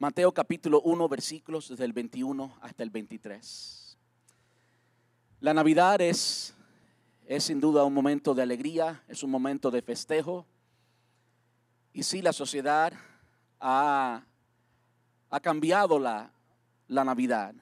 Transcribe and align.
Mateo 0.00 0.30
capítulo 0.30 0.80
1, 0.82 1.08
versículos 1.08 1.70
desde 1.70 1.84
el 1.84 1.92
21 1.92 2.56
hasta 2.60 2.84
el 2.84 2.90
23. 2.90 3.98
La 5.40 5.52
Navidad 5.52 6.00
es, 6.00 6.54
es 7.26 7.42
sin 7.42 7.58
duda 7.58 7.82
un 7.82 7.94
momento 7.94 8.32
de 8.32 8.42
alegría, 8.42 9.02
es 9.08 9.24
un 9.24 9.30
momento 9.32 9.72
de 9.72 9.82
festejo. 9.82 10.46
Y 11.92 12.04
sí, 12.04 12.22
la 12.22 12.32
sociedad 12.32 12.92
ha, 13.58 14.22
ha 15.30 15.40
cambiado 15.40 15.98
la, 15.98 16.30
la 16.86 17.02
Navidad. 17.02 17.52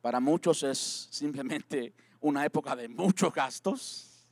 Para 0.00 0.20
muchos 0.20 0.62
es 0.62 1.08
simplemente 1.10 1.92
una 2.20 2.44
época 2.44 2.76
de 2.76 2.88
muchos 2.88 3.34
gastos. 3.34 4.28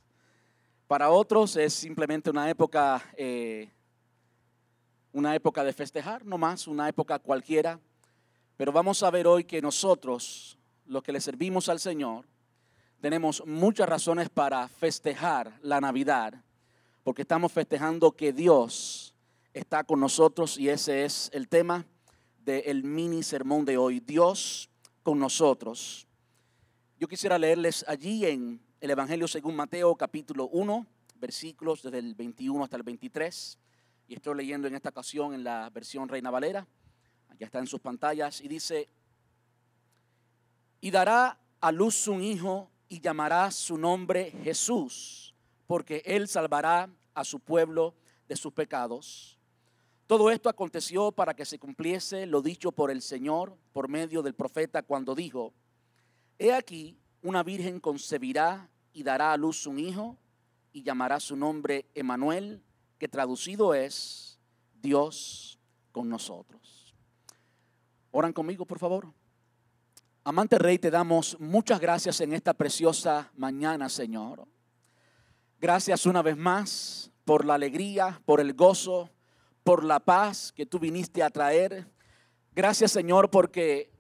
Para 0.87 1.11
otros 1.11 1.57
es 1.57 1.75
simplemente 1.75 2.31
una 2.31 2.49
época 2.49 3.03
eh, 3.17 3.69
una 5.13 5.35
época 5.35 5.63
de 5.63 5.73
festejar, 5.73 6.25
no 6.25 6.39
más, 6.39 6.67
una 6.67 6.89
época 6.89 7.19
cualquiera. 7.19 7.79
Pero 8.57 8.73
vamos 8.73 9.03
a 9.03 9.11
ver 9.11 9.27
hoy 9.27 9.45
que 9.45 9.61
nosotros, 9.61 10.59
los 10.87 11.03
que 11.03 11.13
le 11.13 11.21
servimos 11.21 11.69
al 11.69 11.81
Señor, 11.81 12.27
tenemos 13.01 13.43
muchas 13.47 13.89
razones 13.89 14.31
para 14.31 14.67
festejar 14.69 15.59
la 15.63 15.81
Navidad, 15.81 16.35
porque 17.03 17.23
estamos 17.23 17.53
festejando 17.53 18.13
que 18.13 18.33
Dios 18.33 19.15
está 19.53 19.85
con 19.85 20.01
nosotros 20.01 20.57
y 20.57 20.69
ese 20.69 21.05
es 21.05 21.29
el 21.33 21.49
tema 21.49 21.85
del 22.45 22.85
mini 22.85 23.23
sermón 23.23 23.65
de 23.65 23.77
hoy, 23.77 24.01
Dios 24.01 24.71
con 25.03 25.19
nosotros. 25.19 26.07
Yo 26.99 27.09
quisiera 27.09 27.39
leerles 27.39 27.85
allí 27.89 28.25
en 28.25 28.61
el 28.81 28.91
Evangelio 28.91 29.27
según 29.29 29.57
Mateo 29.57 29.95
capítulo 29.97 30.49
1, 30.49 30.87
versículos 31.17 31.83
desde 31.83 31.99
el 31.99 32.15
21 32.15 32.65
hasta 32.65 32.77
el 32.77 32.83
23 32.83 33.59
y 34.13 34.17
estoy 34.17 34.37
leyendo 34.37 34.69
en 34.69 34.75
esta 34.75 34.91
ocasión 34.91 35.33
en 35.33 35.43
la 35.43 35.71
versión 35.71 36.07
Reina 36.07 36.31
Valera, 36.31 36.69
ya 37.39 37.47
está 37.47 37.61
en 37.61 37.67
sus 37.67 37.81
pantallas, 37.81 38.43
y 38.43 38.49
dice, 38.49 38.91
y 40.83 40.91
dará 40.91 41.41
a 41.63 41.73
luz 41.73 42.07
un 42.09 42.23
hijo 42.23 42.71
y 42.91 43.01
llamará 43.01 43.51
su 43.51 43.79
nombre 43.79 44.31
Jesús, 44.43 45.35
porque 45.67 46.03
él 46.05 46.29
salvará 46.29 46.91
a 47.15 47.25
su 47.25 47.41
pueblo 47.41 47.95
de 48.29 48.37
sus 48.37 48.53
pecados. 48.53 49.39
Todo 50.07 50.31
esto 50.31 50.51
aconteció 50.51 51.11
para 51.11 51.33
que 51.33 51.47
se 51.47 51.59
cumpliese 51.59 52.27
lo 52.27 52.43
dicho 52.43 52.71
por 52.71 52.91
el 52.91 53.01
Señor 53.01 53.57
por 53.73 53.89
medio 53.89 54.21
del 54.21 54.35
profeta 54.35 54.83
cuando 54.83 55.15
dijo, 55.15 55.55
He 56.39 56.53
aquí, 56.53 56.99
una 57.23 57.43
virgen 57.43 57.81
concebirá 57.81 58.69
y 58.93 59.05
dará 59.05 59.33
a 59.33 59.39
luz 59.39 59.67
un 59.67 59.79
hijo 59.79 60.19
y 60.71 60.83
llamará 60.83 61.19
su 61.19 61.35
nombre 61.35 61.87
Emanuel, 61.95 62.63
que 63.03 63.09
traducido 63.09 63.75
es 63.75 64.39
Dios 64.81 65.59
con 65.91 66.09
nosotros. 66.09 66.95
Oran 68.13 68.33
conmigo, 68.33 68.65
por 68.65 68.79
favor. 68.79 69.13
Amante 70.23 70.57
Rey, 70.57 70.79
te 70.79 70.89
damos 70.89 71.37
muchas 71.41 71.81
gracias 71.81 72.21
en 72.21 72.33
esta 72.33 72.55
preciosa 72.55 73.29
mañana, 73.35 73.89
Señor. 73.89 74.47
Gracias 75.59 76.07
una 76.07 76.23
vez 76.23 76.37
más 76.37 77.11
por 77.25 77.45
la 77.45 77.55
alegría, 77.55 78.23
por 78.25 78.39
el 78.39 78.55
gozo, 78.55 79.11
por 79.65 79.83
la 79.83 79.99
paz 79.99 80.53
que 80.53 80.65
tú 80.65 80.79
viniste 80.79 81.25
a 81.25 81.31
traer. 81.31 81.89
Gracias, 82.53 82.93
Señor, 82.93 83.31
porque 83.31 83.91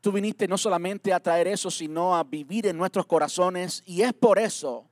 tú 0.00 0.12
viniste 0.12 0.46
no 0.46 0.56
solamente 0.56 1.12
a 1.12 1.18
traer 1.18 1.48
eso, 1.48 1.68
sino 1.68 2.14
a 2.14 2.22
vivir 2.22 2.68
en 2.68 2.78
nuestros 2.78 3.06
corazones. 3.06 3.82
Y 3.86 4.02
es 4.02 4.12
por 4.12 4.38
eso, 4.38 4.88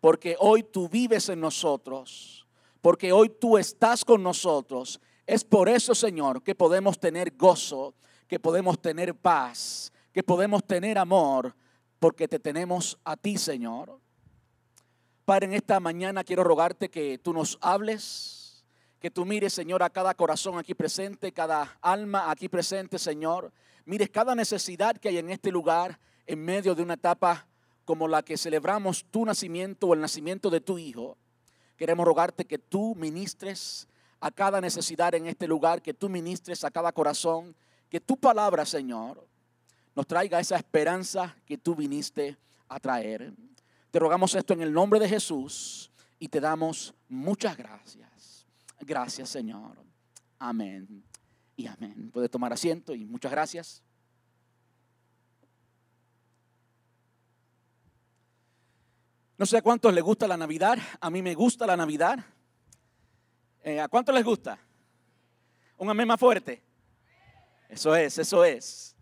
porque 0.00 0.34
hoy 0.40 0.64
tú 0.64 0.88
vives 0.88 1.28
en 1.28 1.38
nosotros 1.38 2.39
porque 2.80 3.12
hoy 3.12 3.28
tú 3.28 3.58
estás 3.58 4.04
con 4.04 4.22
nosotros. 4.22 5.00
Es 5.26 5.44
por 5.44 5.68
eso, 5.68 5.94
Señor, 5.94 6.42
que 6.42 6.54
podemos 6.54 6.98
tener 6.98 7.36
gozo, 7.36 7.94
que 8.26 8.40
podemos 8.40 8.80
tener 8.80 9.14
paz, 9.14 9.92
que 10.12 10.22
podemos 10.22 10.64
tener 10.64 10.98
amor, 10.98 11.54
porque 11.98 12.26
te 12.26 12.38
tenemos 12.38 12.98
a 13.04 13.16
ti, 13.16 13.36
Señor. 13.36 14.00
Padre, 15.24 15.46
en 15.46 15.54
esta 15.54 15.78
mañana 15.78 16.24
quiero 16.24 16.42
rogarte 16.42 16.88
que 16.88 17.18
tú 17.18 17.32
nos 17.32 17.58
hables, 17.60 18.64
que 18.98 19.10
tú 19.10 19.24
mires, 19.24 19.52
Señor, 19.52 19.82
a 19.82 19.90
cada 19.90 20.14
corazón 20.14 20.58
aquí 20.58 20.74
presente, 20.74 21.32
cada 21.32 21.78
alma 21.80 22.30
aquí 22.30 22.48
presente, 22.48 22.98
Señor. 22.98 23.52
Mires 23.84 24.10
cada 24.10 24.34
necesidad 24.34 24.96
que 24.96 25.08
hay 25.08 25.18
en 25.18 25.30
este 25.30 25.50
lugar 25.50 25.98
en 26.26 26.44
medio 26.44 26.74
de 26.74 26.82
una 26.82 26.94
etapa 26.94 27.46
como 27.84 28.08
la 28.08 28.22
que 28.22 28.36
celebramos 28.36 29.04
tu 29.10 29.24
nacimiento 29.24 29.88
o 29.88 29.94
el 29.94 30.00
nacimiento 30.00 30.50
de 30.50 30.60
tu 30.60 30.78
Hijo. 30.78 31.16
Queremos 31.80 32.04
rogarte 32.04 32.44
que 32.44 32.58
tú 32.58 32.94
ministres 32.94 33.88
a 34.20 34.30
cada 34.30 34.60
necesidad 34.60 35.14
en 35.14 35.26
este 35.26 35.48
lugar, 35.48 35.80
que 35.80 35.94
tú 35.94 36.10
ministres 36.10 36.62
a 36.62 36.70
cada 36.70 36.92
corazón, 36.92 37.56
que 37.88 37.98
tu 37.98 38.18
palabra, 38.18 38.66
Señor, 38.66 39.26
nos 39.96 40.06
traiga 40.06 40.38
esa 40.38 40.56
esperanza 40.56 41.34
que 41.46 41.56
tú 41.56 41.74
viniste 41.74 42.36
a 42.68 42.78
traer. 42.78 43.32
Te 43.90 43.98
rogamos 43.98 44.34
esto 44.34 44.52
en 44.52 44.60
el 44.60 44.70
nombre 44.70 45.00
de 45.00 45.08
Jesús 45.08 45.90
y 46.18 46.28
te 46.28 46.38
damos 46.38 46.92
muchas 47.08 47.56
gracias. 47.56 48.46
Gracias, 48.80 49.30
Señor. 49.30 49.82
Amén 50.38 51.02
y 51.56 51.66
amén. 51.66 52.10
Puede 52.12 52.28
tomar 52.28 52.52
asiento 52.52 52.94
y 52.94 53.06
muchas 53.06 53.32
gracias. 53.32 53.82
No 59.40 59.46
sé 59.46 59.56
a 59.56 59.62
cuántos 59.62 59.94
les 59.94 60.04
gusta 60.04 60.28
la 60.28 60.36
Navidad. 60.36 60.78
A 61.00 61.08
mí 61.08 61.22
me 61.22 61.34
gusta 61.34 61.66
la 61.66 61.74
Navidad. 61.74 62.22
Eh, 63.64 63.80
¿A 63.80 63.88
cuántos 63.88 64.14
les 64.14 64.22
gusta? 64.22 64.58
Un 65.78 65.88
amén 65.88 66.06
más 66.06 66.20
fuerte. 66.20 66.62
Eso 67.66 67.96
es, 67.96 68.18
eso 68.18 68.44
es. 68.44 68.94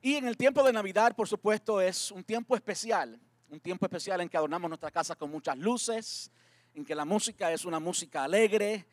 Y 0.00 0.16
en 0.16 0.26
el 0.26 0.36
tiempo 0.36 0.64
de 0.64 0.72
Navidad, 0.72 1.14
por 1.14 1.28
supuesto, 1.28 1.80
es 1.80 2.10
un 2.10 2.24
tiempo 2.24 2.56
especial. 2.56 3.20
Un 3.48 3.60
tiempo 3.60 3.86
especial 3.86 4.20
en 4.20 4.28
que 4.28 4.36
adornamos 4.36 4.68
nuestra 4.68 4.90
casa 4.90 5.14
con 5.14 5.30
muchas 5.30 5.56
luces, 5.56 6.32
en 6.74 6.84
que 6.84 6.96
la 6.96 7.04
música 7.04 7.52
es 7.52 7.64
una 7.64 7.78
música 7.78 8.24
alegre. 8.24 8.84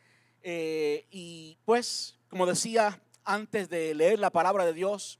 Eh, 0.43 1.07
y 1.09 1.57
pues, 1.65 2.19
como 2.29 2.45
decía 2.45 3.01
antes 3.23 3.69
de 3.69 3.95
leer 3.95 4.19
la 4.19 4.29
palabra 4.29 4.67
de 4.67 4.73
Dios, 4.73 5.19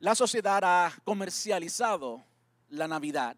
la 0.00 0.16
sociedad 0.16 0.58
ha 0.64 0.92
comercializado 1.04 2.24
la 2.68 2.88
Navidad. 2.88 3.36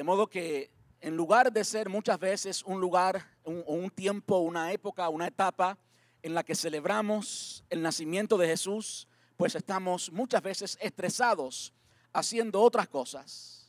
De 0.00 0.04
modo 0.04 0.30
que 0.30 0.70
en 1.02 1.14
lugar 1.14 1.52
de 1.52 1.62
ser 1.62 1.90
muchas 1.90 2.18
veces 2.18 2.62
un 2.62 2.80
lugar, 2.80 3.22
un, 3.44 3.62
un 3.66 3.90
tiempo, 3.90 4.38
una 4.38 4.72
época, 4.72 5.06
una 5.10 5.26
etapa 5.26 5.76
en 6.22 6.32
la 6.32 6.42
que 6.42 6.54
celebramos 6.54 7.62
el 7.68 7.82
nacimiento 7.82 8.38
de 8.38 8.46
Jesús, 8.46 9.06
pues 9.36 9.54
estamos 9.54 10.10
muchas 10.10 10.40
veces 10.40 10.78
estresados 10.80 11.74
haciendo 12.14 12.62
otras 12.62 12.88
cosas. 12.88 13.68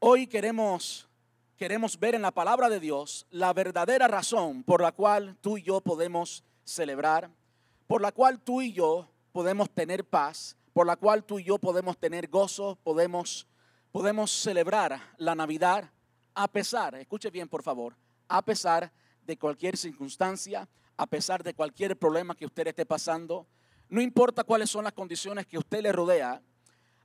Hoy 0.00 0.26
queremos 0.26 1.08
queremos 1.56 1.98
ver 1.98 2.14
en 2.14 2.20
la 2.20 2.30
palabra 2.30 2.68
de 2.68 2.78
Dios 2.78 3.26
la 3.30 3.54
verdadera 3.54 4.06
razón 4.06 4.64
por 4.64 4.82
la 4.82 4.92
cual 4.92 5.34
tú 5.40 5.56
y 5.56 5.62
yo 5.62 5.80
podemos 5.80 6.44
celebrar, 6.62 7.30
por 7.86 8.02
la 8.02 8.12
cual 8.12 8.38
tú 8.38 8.60
y 8.60 8.74
yo 8.74 9.08
podemos 9.32 9.70
tener 9.70 10.04
paz, 10.04 10.58
por 10.74 10.86
la 10.86 10.96
cual 10.96 11.24
tú 11.24 11.38
y 11.38 11.44
yo 11.44 11.56
podemos 11.56 11.96
tener 11.96 12.28
gozo, 12.28 12.76
podemos 12.84 13.46
podemos 13.92 14.30
celebrar 14.30 15.00
la 15.18 15.34
Navidad 15.34 15.90
a 16.34 16.48
pesar, 16.48 16.94
escuche 16.94 17.30
bien 17.30 17.46
por 17.46 17.62
favor, 17.62 17.94
a 18.26 18.42
pesar 18.42 18.90
de 19.22 19.36
cualquier 19.36 19.76
circunstancia, 19.76 20.66
a 20.96 21.06
pesar 21.06 21.42
de 21.42 21.52
cualquier 21.52 21.96
problema 21.98 22.34
que 22.34 22.46
usted 22.46 22.66
esté 22.66 22.86
pasando, 22.86 23.46
no 23.90 24.00
importa 24.00 24.44
cuáles 24.44 24.70
son 24.70 24.84
las 24.84 24.94
condiciones 24.94 25.46
que 25.46 25.58
usted 25.58 25.82
le 25.82 25.92
rodea, 25.92 26.40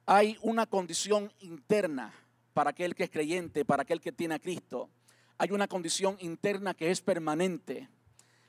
hay 0.05 0.37
una 0.41 0.65
condición 0.65 1.31
interna 1.39 2.13
para 2.53 2.69
aquel 2.69 2.95
que 2.95 3.03
es 3.03 3.09
creyente, 3.09 3.65
para 3.65 3.81
aquel 3.81 3.99
que 3.99 4.13
tiene 4.13 4.35
a 4.35 4.39
Cristo. 4.39 4.89
Hay 5.37 5.51
una 5.51 5.67
condición 5.67 6.15
interna 6.21 6.73
que 6.73 6.89
es 6.89 7.01
permanente, 7.01 7.89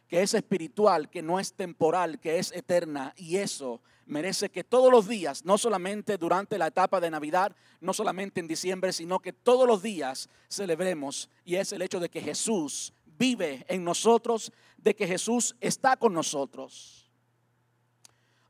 que 0.07 0.23
es 0.23 0.35
espiritual, 0.35 1.11
que 1.11 1.21
no 1.21 1.41
es 1.41 1.53
temporal, 1.53 2.21
que 2.21 2.39
es 2.39 2.53
eterna. 2.53 3.13
Y 3.17 3.39
eso 3.39 3.83
merece 4.09 4.51
que 4.51 4.65
todos 4.65 4.91
los 4.91 5.07
días, 5.07 5.45
no 5.45 5.59
solamente 5.59 6.17
durante 6.17 6.59
la 6.59 6.67
etapa 6.67 7.01
de 7.01 7.11
Navidad, 7.11 7.55
no 7.81 7.93
solamente 7.93 8.41
en 8.41 8.49
diciembre, 8.49 8.93
sino 8.93 9.21
que 9.21 9.33
todos 9.33 9.67
los 9.67 9.83
días 9.83 10.29
celebremos. 10.49 11.31
Y 11.45 11.57
es 11.57 11.73
el 11.73 11.83
hecho 11.83 12.01
de 12.01 12.09
que 12.09 12.21
Jesús 12.21 12.93
vive 13.05 13.65
en 13.69 13.85
nosotros, 13.85 14.53
de 14.77 14.95
que 14.97 15.07
Jesús 15.07 15.55
está 15.61 15.97
con 15.97 16.13
nosotros. 16.13 17.11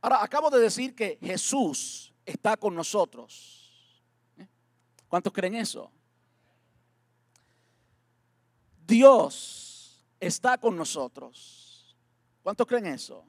Ahora, 0.01 0.23
acabo 0.23 0.49
de 0.51 0.61
decir 0.61 0.95
que 0.95 1.19
Jesús 1.21 2.15
está 2.25 2.57
con 2.57 2.75
nosotros. 2.75 4.05
¿Cuántos 5.09 5.33
creen 5.33 5.57
eso? 5.57 5.91
Dios 8.87 10.07
está 10.21 10.59
con 10.59 10.77
nosotros. 10.77 11.97
¿Cuántos 12.43 12.67
creen 12.67 12.87
eso? 12.87 13.25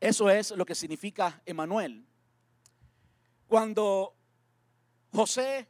Eso 0.00 0.30
es 0.30 0.52
lo 0.52 0.64
que 0.64 0.74
significa 0.74 1.42
Emanuel. 1.44 2.06
Cuando 3.48 4.14
José 5.12 5.68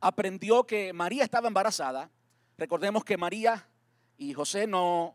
aprendió 0.00 0.64
que 0.64 0.92
María 0.92 1.24
estaba 1.24 1.48
embarazada, 1.48 2.10
recordemos 2.56 3.04
que 3.04 3.16
María 3.16 3.68
y 4.16 4.32
José 4.32 4.66
no, 4.66 5.14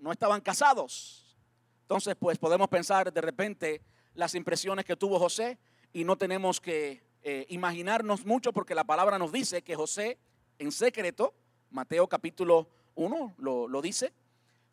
no 0.00 0.12
estaban 0.12 0.40
casados. 0.40 1.36
Entonces, 1.82 2.16
pues 2.18 2.38
podemos 2.38 2.68
pensar 2.68 3.12
de 3.12 3.20
repente 3.20 3.82
las 4.14 4.34
impresiones 4.34 4.84
que 4.84 4.96
tuvo 4.96 5.18
José 5.18 5.58
y 5.92 6.04
no 6.04 6.16
tenemos 6.16 6.60
que 6.60 7.02
eh, 7.22 7.44
imaginarnos 7.50 8.24
mucho 8.24 8.52
porque 8.52 8.74
la 8.74 8.84
palabra 8.84 9.18
nos 9.18 9.32
dice 9.32 9.62
que 9.62 9.76
José 9.76 10.18
en 10.58 10.72
secreto, 10.72 11.34
Mateo 11.70 12.08
capítulo 12.08 12.68
1 12.94 13.34
lo, 13.38 13.68
lo 13.68 13.82
dice, 13.82 14.12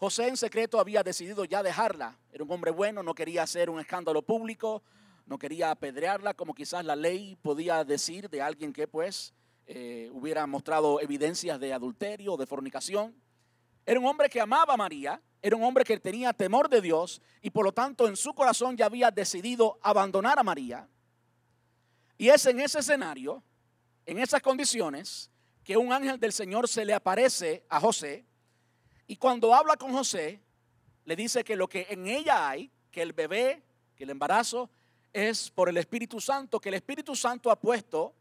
José 0.01 0.29
en 0.29 0.35
secreto 0.35 0.79
había 0.79 1.03
decidido 1.03 1.45
ya 1.45 1.61
dejarla. 1.61 2.17
Era 2.31 2.43
un 2.43 2.51
hombre 2.51 2.71
bueno, 2.71 3.03
no 3.03 3.13
quería 3.13 3.43
hacer 3.43 3.69
un 3.69 3.79
escándalo 3.79 4.23
público, 4.23 4.81
no 5.27 5.37
quería 5.37 5.69
apedrearla 5.69 6.33
como 6.33 6.55
quizás 6.55 6.83
la 6.83 6.95
ley 6.95 7.37
podía 7.39 7.83
decir 7.83 8.27
de 8.27 8.41
alguien 8.41 8.73
que 8.73 8.87
pues 8.87 9.31
eh, 9.67 10.09
hubiera 10.11 10.47
mostrado 10.47 10.99
evidencias 11.01 11.59
de 11.59 11.71
adulterio 11.71 12.35
de 12.35 12.47
fornicación. 12.47 13.13
Era 13.85 13.99
un 13.99 14.07
hombre 14.07 14.27
que 14.27 14.41
amaba 14.41 14.73
a 14.73 14.77
María, 14.77 15.21
era 15.39 15.55
un 15.55 15.61
hombre 15.61 15.83
que 15.83 15.99
tenía 15.99 16.33
temor 16.33 16.67
de 16.67 16.81
Dios 16.81 17.21
y 17.39 17.51
por 17.51 17.63
lo 17.63 17.71
tanto 17.71 18.07
en 18.07 18.17
su 18.17 18.33
corazón 18.33 18.75
ya 18.75 18.87
había 18.87 19.11
decidido 19.11 19.77
abandonar 19.83 20.39
a 20.39 20.43
María. 20.43 20.89
Y 22.17 22.29
es 22.29 22.43
en 22.47 22.59
ese 22.59 22.79
escenario, 22.79 23.43
en 24.07 24.17
esas 24.17 24.41
condiciones, 24.41 25.29
que 25.63 25.77
un 25.77 25.93
ángel 25.93 26.19
del 26.19 26.33
Señor 26.33 26.67
se 26.67 26.85
le 26.85 26.95
aparece 26.95 27.63
a 27.69 27.79
José 27.79 28.25
y 29.11 29.17
cuando 29.17 29.53
habla 29.53 29.75
con 29.75 29.91
José, 29.91 30.39
le 31.03 31.17
dice 31.17 31.43
que 31.43 31.57
lo 31.57 31.67
que 31.67 31.85
en 31.89 32.07
ella 32.07 32.47
hay, 32.47 32.71
que 32.89 33.01
el 33.01 33.11
bebé, 33.11 33.61
que 33.93 34.05
el 34.05 34.09
embarazo, 34.09 34.69
es 35.11 35.51
por 35.51 35.67
el 35.67 35.75
Espíritu 35.75 36.21
Santo, 36.21 36.61
que 36.61 36.69
el 36.69 36.75
Espíritu 36.75 37.13
Santo 37.13 37.51
ha 37.51 37.59
puesto 37.59 38.15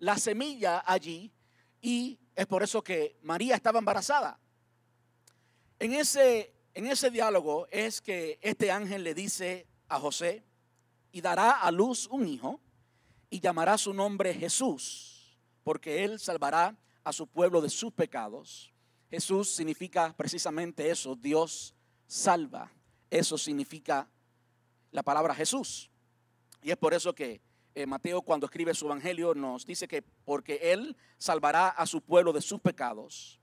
la 0.00 0.18
semilla 0.18 0.84
allí 0.86 1.32
y 1.80 2.18
es 2.36 2.46
por 2.46 2.62
eso 2.62 2.84
que 2.84 3.16
María 3.22 3.54
estaba 3.54 3.78
embarazada. 3.78 4.38
En 5.78 5.94
ese, 5.94 6.52
en 6.74 6.88
ese 6.88 7.10
diálogo 7.10 7.66
es 7.70 8.02
que 8.02 8.38
este 8.42 8.70
ángel 8.70 9.04
le 9.04 9.14
dice 9.14 9.66
a 9.88 9.98
José, 9.98 10.44
y 11.10 11.22
dará 11.22 11.52
a 11.52 11.70
luz 11.70 12.06
un 12.06 12.28
hijo 12.28 12.60
y 13.30 13.40
llamará 13.40 13.78
su 13.78 13.94
nombre 13.94 14.34
Jesús, 14.34 15.38
porque 15.64 16.04
él 16.04 16.20
salvará 16.20 16.76
a 17.02 17.14
su 17.14 17.26
pueblo 17.26 17.62
de 17.62 17.70
sus 17.70 17.94
pecados. 17.94 18.74
Jesús 19.10 19.50
significa 19.50 20.14
precisamente 20.16 20.90
eso, 20.90 21.16
Dios 21.16 21.74
salva. 22.06 22.70
Eso 23.10 23.38
significa 23.38 24.08
la 24.90 25.02
palabra 25.02 25.34
Jesús. 25.34 25.90
Y 26.62 26.70
es 26.70 26.76
por 26.76 26.92
eso 26.92 27.14
que 27.14 27.40
eh, 27.74 27.86
Mateo 27.86 28.22
cuando 28.22 28.46
escribe 28.46 28.74
su 28.74 28.86
evangelio 28.86 29.34
nos 29.34 29.64
dice 29.64 29.86
que 29.86 30.02
porque 30.02 30.72
Él 30.72 30.96
salvará 31.16 31.68
a 31.68 31.86
su 31.86 32.02
pueblo 32.02 32.32
de 32.32 32.42
sus 32.42 32.60
pecados. 32.60 33.40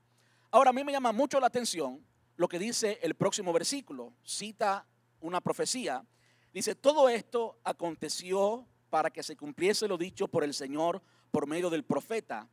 Ahora 0.50 0.70
a 0.70 0.72
mí 0.72 0.84
me 0.84 0.92
llama 0.92 1.12
mucho 1.12 1.40
la 1.40 1.46
atención 1.46 2.04
lo 2.36 2.48
que 2.48 2.58
dice 2.58 2.98
el 3.02 3.14
próximo 3.14 3.52
versículo. 3.52 4.12
Cita 4.24 4.86
una 5.20 5.40
profecía. 5.40 6.04
Dice, 6.52 6.74
todo 6.74 7.08
esto 7.08 7.58
aconteció 7.64 8.66
para 8.90 9.10
que 9.10 9.22
se 9.22 9.36
cumpliese 9.36 9.88
lo 9.88 9.98
dicho 9.98 10.28
por 10.28 10.44
el 10.44 10.54
Señor 10.54 11.02
por 11.30 11.46
medio 11.46 11.70
del 11.70 11.84
profeta. 11.84 12.48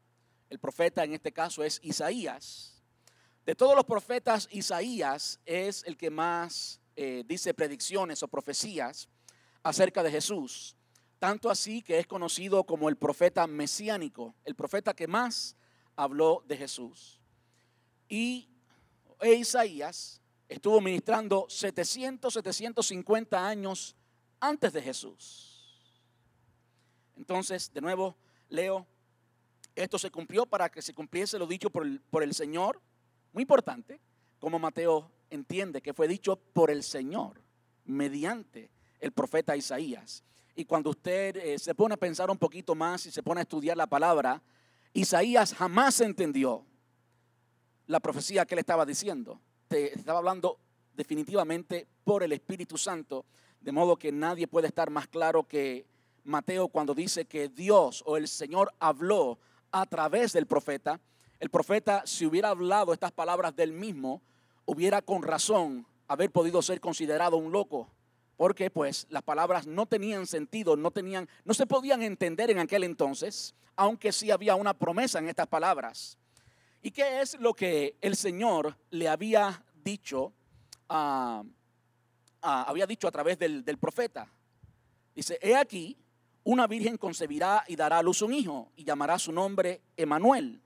El 0.49 0.59
profeta 0.59 1.03
en 1.03 1.13
este 1.13 1.31
caso 1.31 1.63
es 1.63 1.79
Isaías. 1.83 2.72
De 3.45 3.55
todos 3.55 3.75
los 3.75 3.83
profetas, 3.85 4.47
Isaías 4.51 5.39
es 5.45 5.83
el 5.85 5.97
que 5.97 6.09
más 6.09 6.79
eh, 6.95 7.23
dice 7.27 7.53
predicciones 7.53 8.23
o 8.23 8.27
profecías 8.29 9.09
acerca 9.63 10.01
de 10.01 10.11
Jesús. 10.11 10.77
Tanto 11.19 11.49
así 11.49 11.81
que 11.81 11.99
es 11.99 12.07
conocido 12.07 12.63
como 12.63 12.87
el 12.87 12.95
profeta 12.95 13.45
mesiánico, 13.47 14.33
el 14.45 14.55
profeta 14.55 14.93
que 14.93 15.07
más 15.07 15.57
habló 15.95 16.43
de 16.47 16.55
Jesús. 16.55 17.19
Y 18.07 18.47
e 19.19 19.33
Isaías 19.33 20.21
estuvo 20.47 20.79
ministrando 20.79 21.45
700, 21.49 22.33
750 22.33 23.47
años 23.47 23.95
antes 24.39 24.71
de 24.71 24.81
Jesús. 24.81 26.01
Entonces, 27.17 27.71
de 27.73 27.81
nuevo, 27.81 28.15
leo, 28.49 28.85
esto 29.75 29.97
se 29.97 30.11
cumplió 30.11 30.45
para 30.45 30.69
que 30.69 30.81
se 30.81 30.93
cumpliese 30.93 31.39
lo 31.39 31.47
dicho 31.47 31.69
por 31.69 31.85
el, 31.85 31.99
por 31.99 32.23
el 32.23 32.33
Señor. 32.33 32.81
Muy 33.33 33.41
importante, 33.41 33.99
como 34.39 34.59
Mateo 34.59 35.11
entiende 35.29 35.81
que 35.81 35.93
fue 35.93 36.07
dicho 36.07 36.35
por 36.35 36.69
el 36.69 36.83
Señor 36.83 37.41
mediante 37.85 38.69
el 38.99 39.11
profeta 39.11 39.57
Isaías. 39.57 40.23
Y 40.55 40.65
cuando 40.65 40.91
usted 40.91 41.35
eh, 41.37 41.57
se 41.57 41.73
pone 41.73 41.95
a 41.95 41.97
pensar 41.97 42.29
un 42.29 42.37
poquito 42.37 42.75
más 42.75 43.05
y 43.07 43.11
se 43.11 43.23
pone 43.23 43.41
a 43.41 43.43
estudiar 43.43 43.75
la 43.75 43.87
palabra, 43.87 44.41
Isaías 44.93 45.53
jamás 45.55 45.99
entendió 46.01 46.63
la 47.87 47.99
profecía 47.99 48.45
que 48.45 48.53
él 48.53 48.59
estaba 48.59 48.85
diciendo. 48.85 49.41
Te 49.67 49.95
estaba 49.95 50.19
hablando 50.19 50.59
definitivamente 50.95 51.87
por 52.03 52.21
el 52.21 52.31
Espíritu 52.33 52.77
Santo, 52.77 53.25
de 53.59 53.71
modo 53.71 53.97
que 53.97 54.11
nadie 54.11 54.47
puede 54.47 54.67
estar 54.67 54.91
más 54.91 55.07
claro 55.07 55.47
que 55.47 55.87
Mateo 56.23 56.67
cuando 56.67 56.93
dice 56.93 57.25
que 57.25 57.49
Dios 57.49 58.03
o 58.05 58.15
el 58.15 58.27
Señor 58.27 58.73
habló 58.79 59.39
a 59.71 59.85
través 59.87 60.33
del 60.33 60.45
profeta. 60.45 61.01
El 61.43 61.49
profeta, 61.49 62.03
si 62.05 62.25
hubiera 62.25 62.51
hablado 62.51 62.93
estas 62.93 63.11
palabras 63.11 63.53
del 63.53 63.73
mismo, 63.73 64.21
hubiera 64.63 65.01
con 65.01 65.23
razón 65.23 65.85
haber 66.07 66.31
podido 66.31 66.61
ser 66.61 66.79
considerado 66.79 67.35
un 67.35 67.51
loco 67.51 67.89
porque 68.37 68.71
pues 68.71 69.07
las 69.09 69.23
palabras 69.23 69.67
no 69.67 69.85
tenían 69.85 70.25
sentido, 70.25 70.77
no 70.77 70.91
tenían, 70.91 71.27
no 71.43 71.53
se 71.53 71.67
podían 71.67 72.01
entender 72.01 72.49
en 72.49 72.59
aquel 72.59 72.85
entonces, 72.85 73.55
aunque 73.75 74.13
sí 74.13 74.31
había 74.31 74.55
una 74.55 74.73
promesa 74.73 75.19
en 75.19 75.27
estas 75.27 75.47
palabras. 75.47 76.17
¿Y 76.81 76.91
qué 76.91 77.19
es 77.19 77.37
lo 77.37 77.53
que 77.53 77.97
el 77.99 78.15
Señor 78.15 78.77
le 78.89 79.09
había 79.09 79.65
dicho, 79.83 80.31
ah, 80.87 81.43
había 82.39 82.87
dicho 82.87 83.05
a 83.05 83.11
través 83.11 83.37
del, 83.37 83.65
del 83.65 83.77
profeta? 83.77 84.29
Dice, 85.13 85.37
he 85.41 85.57
aquí, 85.57 85.97
una 86.45 86.67
virgen 86.67 86.95
concebirá 86.95 87.65
y 87.67 87.75
dará 87.75 87.97
a 87.97 88.01
luz 88.01 88.21
un 88.21 88.33
hijo 88.33 88.71
y 88.77 88.85
llamará 88.85 89.19
su 89.19 89.33
nombre 89.33 89.81
Emanuel, 89.97 90.62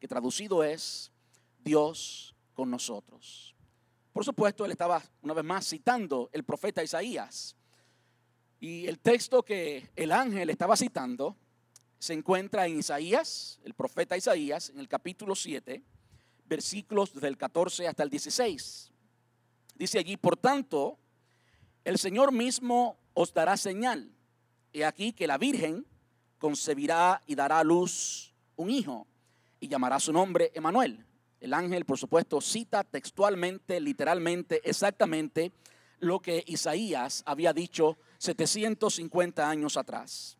que 0.00 0.08
traducido 0.08 0.64
es 0.64 1.12
Dios 1.62 2.34
con 2.54 2.70
nosotros. 2.70 3.54
Por 4.12 4.24
supuesto, 4.24 4.64
él 4.64 4.72
estaba 4.72 5.02
una 5.22 5.34
vez 5.34 5.44
más 5.44 5.68
citando 5.68 6.30
el 6.32 6.42
profeta 6.42 6.82
Isaías. 6.82 7.54
Y 8.58 8.86
el 8.86 8.98
texto 8.98 9.42
que 9.42 9.90
el 9.94 10.10
ángel 10.10 10.50
estaba 10.50 10.76
citando 10.76 11.36
se 11.98 12.14
encuentra 12.14 12.66
en 12.66 12.78
Isaías, 12.78 13.60
el 13.62 13.74
profeta 13.74 14.16
Isaías, 14.16 14.70
en 14.70 14.80
el 14.80 14.88
capítulo 14.88 15.34
7, 15.34 15.82
versículos 16.46 17.14
del 17.14 17.36
14 17.36 17.86
hasta 17.86 18.02
el 18.02 18.10
16. 18.10 18.90
Dice 19.76 19.98
allí, 19.98 20.16
por 20.16 20.36
tanto, 20.36 20.98
el 21.84 21.98
Señor 21.98 22.32
mismo 22.32 22.98
os 23.14 23.32
dará 23.32 23.56
señal. 23.56 24.10
He 24.72 24.84
aquí 24.84 25.12
que 25.12 25.26
la 25.26 25.38
Virgen 25.38 25.86
concebirá 26.38 27.22
y 27.26 27.34
dará 27.34 27.60
a 27.60 27.64
luz 27.64 28.34
un 28.56 28.70
hijo 28.70 29.06
y 29.60 29.68
llamará 29.68 30.00
su 30.00 30.12
nombre 30.12 30.50
Emanuel 30.54 31.06
el 31.40 31.54
ángel, 31.54 31.86
por 31.86 31.98
supuesto, 31.98 32.40
cita 32.40 32.84
textualmente, 32.84 33.80
literalmente, 33.80 34.60
exactamente 34.68 35.52
lo 35.98 36.20
que 36.20 36.44
Isaías 36.46 37.22
había 37.26 37.52
dicho 37.52 37.96
750 38.18 39.48
años 39.48 39.76
atrás. 39.78 40.36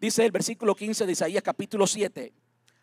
Dice 0.00 0.24
el 0.24 0.30
versículo 0.30 0.76
15 0.76 1.06
de 1.06 1.12
Isaías 1.12 1.42
capítulo 1.42 1.88
7, 1.88 2.32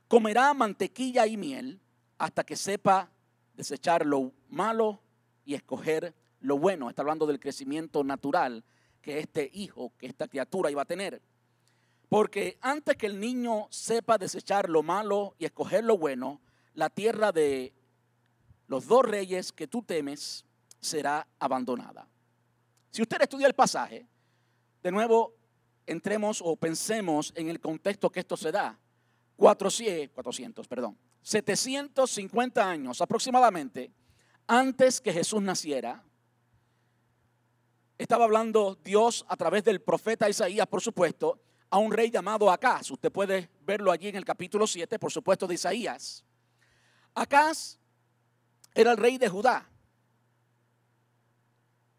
comerá 0.09 0.53
mantequilla 0.53 1.25
y 1.27 1.37
miel 1.37 1.79
hasta 2.17 2.43
que 2.43 2.57
sepa 2.57 3.09
desechar 3.53 4.05
lo 4.05 4.33
malo 4.49 5.01
y 5.45 5.53
escoger 5.53 6.13
lo 6.41 6.59
bueno. 6.59 6.89
Está 6.89 7.03
hablando 7.03 7.25
del 7.25 7.39
crecimiento 7.39 8.03
natural 8.03 8.65
que 9.01 9.19
este 9.19 9.49
hijo, 9.53 9.93
que 9.97 10.07
esta 10.07 10.27
criatura 10.27 10.69
iba 10.69 10.81
a 10.81 10.85
tener. 10.85 11.21
Porque 12.15 12.57
antes 12.61 12.95
que 12.95 13.07
el 13.07 13.19
niño 13.19 13.67
sepa 13.69 14.17
desechar 14.17 14.69
lo 14.69 14.81
malo 14.81 15.35
y 15.37 15.43
escoger 15.43 15.83
lo 15.83 15.97
bueno, 15.97 16.39
la 16.73 16.89
tierra 16.89 17.33
de 17.33 17.73
los 18.67 18.87
dos 18.87 19.03
reyes 19.03 19.51
que 19.51 19.67
tú 19.67 19.81
temes 19.81 20.45
será 20.79 21.27
abandonada. 21.39 22.07
Si 22.89 23.01
usted 23.01 23.21
estudia 23.21 23.47
el 23.47 23.53
pasaje, 23.53 24.07
de 24.81 24.91
nuevo 24.93 25.33
entremos 25.85 26.41
o 26.41 26.55
pensemos 26.55 27.33
en 27.35 27.49
el 27.49 27.59
contexto 27.59 28.09
que 28.09 28.21
esto 28.21 28.37
se 28.37 28.49
da. 28.49 28.79
400, 29.35 30.15
400, 30.15 30.69
perdón, 30.69 30.97
750 31.21 32.65
años 32.65 33.01
aproximadamente 33.01 33.91
antes 34.47 35.01
que 35.01 35.11
Jesús 35.11 35.41
naciera, 35.41 36.01
estaba 37.97 38.23
hablando 38.23 38.77
Dios 38.85 39.25
a 39.27 39.35
través 39.35 39.65
del 39.65 39.81
profeta 39.81 40.29
Isaías, 40.29 40.67
por 40.67 40.79
supuesto, 40.79 41.41
a 41.75 41.77
un 41.77 41.91
rey 41.91 42.09
llamado 42.09 42.49
Acaz. 42.49 42.89
Usted 42.89 43.11
puede 43.11 43.49
verlo 43.65 43.91
allí 43.91 44.07
en 44.07 44.15
el 44.15 44.23
capítulo 44.23 44.65
7, 44.65 44.97
por 44.97 45.11
supuesto, 45.11 45.45
de 45.45 45.55
Isaías. 45.55 46.23
Acaz 47.13 47.77
era 48.73 48.91
el 48.91 48.97
rey 48.97 49.17
de 49.17 49.27
Judá. 49.27 49.69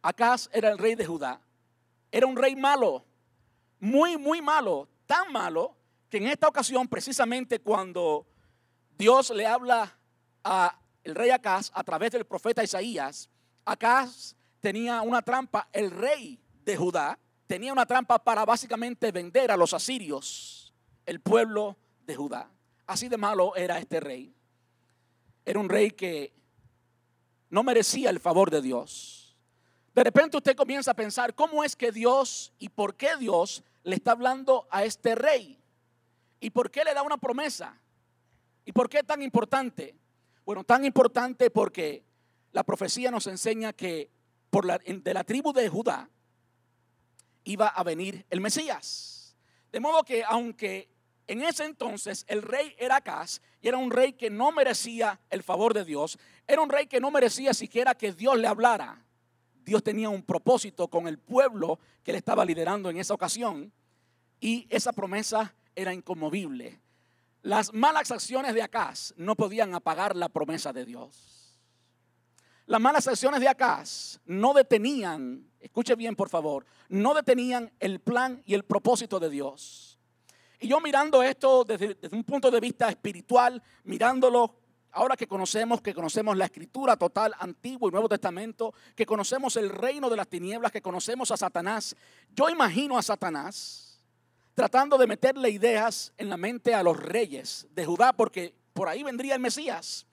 Acaz 0.00 0.48
era 0.50 0.70
el 0.70 0.78
rey 0.78 0.94
de 0.94 1.04
Judá. 1.04 1.42
Era 2.10 2.26
un 2.26 2.38
rey 2.38 2.56
malo, 2.56 3.04
muy, 3.78 4.16
muy 4.16 4.40
malo, 4.40 4.88
tan 5.04 5.30
malo 5.30 5.76
que 6.08 6.16
en 6.16 6.28
esta 6.28 6.48
ocasión, 6.48 6.88
precisamente 6.88 7.60
cuando 7.60 8.26
Dios 8.96 9.28
le 9.28 9.46
habla 9.46 9.94
a 10.42 10.80
el 11.04 11.14
rey 11.14 11.28
Acaz 11.28 11.70
a 11.74 11.84
través 11.84 12.12
del 12.12 12.24
profeta 12.24 12.64
Isaías, 12.64 13.28
Acá 13.66 14.08
tenía 14.62 15.02
una 15.02 15.20
trampa, 15.20 15.68
el 15.70 15.90
rey 15.90 16.40
de 16.64 16.78
Judá 16.78 17.18
tenía 17.46 17.72
una 17.72 17.86
trampa 17.86 18.22
para 18.22 18.44
básicamente 18.44 19.12
vender 19.12 19.50
a 19.50 19.56
los 19.56 19.72
asirios 19.72 20.72
el 21.04 21.20
pueblo 21.20 21.76
de 22.06 22.16
Judá. 22.16 22.50
Así 22.86 23.08
de 23.08 23.16
malo 23.16 23.54
era 23.56 23.78
este 23.78 24.00
rey. 24.00 24.34
Era 25.44 25.60
un 25.60 25.68
rey 25.68 25.92
que 25.92 26.32
no 27.50 27.62
merecía 27.62 28.10
el 28.10 28.20
favor 28.20 28.50
de 28.50 28.60
Dios. 28.60 29.36
De 29.94 30.04
repente 30.04 30.36
usted 30.36 30.56
comienza 30.56 30.90
a 30.90 30.94
pensar, 30.94 31.34
¿cómo 31.34 31.64
es 31.64 31.74
que 31.74 31.92
Dios 31.92 32.52
y 32.58 32.68
por 32.68 32.96
qué 32.96 33.16
Dios 33.16 33.62
le 33.82 33.96
está 33.96 34.12
hablando 34.12 34.66
a 34.70 34.84
este 34.84 35.14
rey? 35.14 35.58
¿Y 36.40 36.50
por 36.50 36.70
qué 36.70 36.84
le 36.84 36.94
da 36.94 37.02
una 37.02 37.16
promesa? 37.16 37.80
¿Y 38.64 38.72
por 38.72 38.88
qué 38.88 39.02
tan 39.02 39.22
importante? 39.22 39.96
Bueno, 40.44 40.64
tan 40.64 40.84
importante 40.84 41.50
porque 41.50 42.04
la 42.52 42.64
profecía 42.64 43.10
nos 43.10 43.26
enseña 43.26 43.72
que 43.72 44.10
por 44.50 44.64
la, 44.64 44.78
de 44.78 45.14
la 45.14 45.24
tribu 45.24 45.52
de 45.52 45.68
Judá 45.68 46.10
iba 47.46 47.68
a 47.68 47.82
venir 47.82 48.26
el 48.28 48.40
Mesías. 48.40 49.34
De 49.72 49.80
modo 49.80 50.04
que 50.04 50.22
aunque 50.24 50.90
en 51.26 51.42
ese 51.42 51.64
entonces 51.64 52.24
el 52.28 52.42
rey 52.42 52.74
era 52.78 52.96
Acaz 52.96 53.40
y 53.60 53.68
era 53.68 53.78
un 53.78 53.90
rey 53.90 54.12
que 54.12 54.30
no 54.30 54.52
merecía 54.52 55.18
el 55.30 55.42
favor 55.42 55.72
de 55.72 55.84
Dios, 55.84 56.18
era 56.46 56.60
un 56.60 56.68
rey 56.68 56.86
que 56.86 57.00
no 57.00 57.10
merecía 57.10 57.54
siquiera 57.54 57.94
que 57.94 58.12
Dios 58.12 58.38
le 58.38 58.46
hablara. 58.46 59.02
Dios 59.64 59.82
tenía 59.82 60.08
un 60.08 60.22
propósito 60.22 60.88
con 60.88 61.08
el 61.08 61.18
pueblo 61.18 61.80
que 62.04 62.12
le 62.12 62.18
estaba 62.18 62.44
liderando 62.44 62.90
en 62.90 62.98
esa 62.98 63.14
ocasión 63.14 63.72
y 64.40 64.66
esa 64.70 64.92
promesa 64.92 65.54
era 65.74 65.92
inconmovible. 65.92 66.80
Las 67.42 67.72
malas 67.72 68.10
acciones 68.10 68.54
de 68.54 68.62
Acaz 68.62 69.14
no 69.16 69.34
podían 69.36 69.74
apagar 69.74 70.16
la 70.16 70.28
promesa 70.28 70.72
de 70.72 70.84
Dios. 70.84 71.35
Las 72.66 72.80
malas 72.80 73.06
acciones 73.06 73.40
de 73.40 73.48
Acaz 73.48 74.18
no 74.24 74.52
detenían, 74.52 75.48
escuche 75.60 75.94
bien 75.94 76.16
por 76.16 76.28
favor, 76.28 76.66
no 76.88 77.14
detenían 77.14 77.72
el 77.78 78.00
plan 78.00 78.42
y 78.44 78.54
el 78.54 78.64
propósito 78.64 79.20
de 79.20 79.30
Dios. 79.30 80.00
Y 80.58 80.66
yo 80.66 80.80
mirando 80.80 81.22
esto 81.22 81.62
desde, 81.62 81.96
un 82.10 82.24
punto 82.24 82.50
de 82.50 82.58
vista 82.58 82.88
espiritual, 82.88 83.62
mirándolo 83.84 84.56
ahora 84.90 85.16
que 85.16 85.28
conocemos, 85.28 85.80
que 85.80 85.94
conocemos 85.94 86.36
la 86.36 86.46
escritura 86.46 86.96
total, 86.96 87.34
Antiguo 87.38 87.88
y 87.88 87.92
Nuevo 87.92 88.08
Testamento, 88.08 88.74
que 88.96 89.06
conocemos 89.06 89.56
el 89.56 89.68
reino 89.68 90.10
de 90.10 90.16
las 90.16 90.26
tinieblas, 90.26 90.72
que 90.72 90.82
conocemos 90.82 91.30
a 91.30 91.36
Satanás, 91.36 91.94
yo 92.34 92.48
imagino 92.48 92.98
a 92.98 93.02
Satanás 93.02 94.02
tratando 94.54 94.96
de 94.96 95.06
meterle 95.06 95.50
ideas 95.50 96.14
en 96.16 96.30
la 96.30 96.38
mente 96.38 96.74
a 96.74 96.82
los 96.82 96.96
reyes 96.96 97.68
de 97.70 97.84
Judá, 97.84 98.14
porque 98.14 98.54
por 98.72 98.88
ahí 98.88 99.02
vendría 99.02 99.34
el 99.34 99.40
Mesías. 99.40 100.05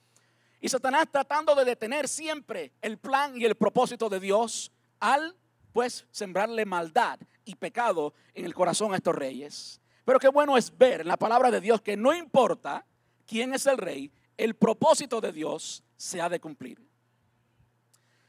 Y 0.64 0.70
Satanás 0.70 1.10
tratando 1.12 1.54
de 1.56 1.66
detener 1.66 2.08
siempre 2.08 2.72
el 2.82 2.98
plan 2.98 3.36
y 3.36 3.44
el 3.44 3.54
propósito 3.54 4.08
de 4.08 4.22
Dios 4.22 4.72
al, 4.98 5.36
pues, 5.74 6.08
sembrarle 6.10 6.66
maldad 6.66 7.20
y 7.44 7.56
pecado 7.56 8.14
en 8.34 8.46
el 8.46 8.54
corazón 8.54 8.94
a 8.94 8.96
estos 8.96 9.14
reyes. 9.14 9.82
Pero 10.06 10.20
qué 10.20 10.30
bueno 10.30 10.56
es 10.56 10.78
ver 10.78 11.02
en 11.02 11.10
la 11.10 11.18
palabra 11.18 11.52
de 11.52 11.60
Dios 11.60 11.82
que 11.82 11.98
no 11.98 12.14
importa 12.16 12.86
quién 13.28 13.54
es 13.54 13.66
el 13.68 13.78
rey, 13.78 14.10
el 14.38 14.56
propósito 14.56 15.20
de 15.20 15.34
Dios 15.34 15.84
se 15.98 16.22
ha 16.22 16.30
de 16.30 16.40
cumplir. 16.40 16.82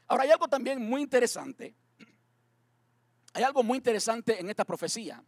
Ahora 0.05 0.23
hay 0.23 0.31
algo 0.31 0.49
también 0.49 0.85
muy 0.85 1.03
interesante. 1.03 1.73
Hay 3.31 3.43
algo 3.43 3.63
muy 3.63 3.77
interesante 3.77 4.41
en 4.41 4.49
esta 4.49 4.65
profecía. 4.65 5.23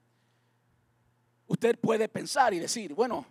Usted 1.48 1.80
puede 1.80 2.10
pensar 2.10 2.54
y 2.54 2.60
decir, 2.60 2.94
bueno, 2.94 3.26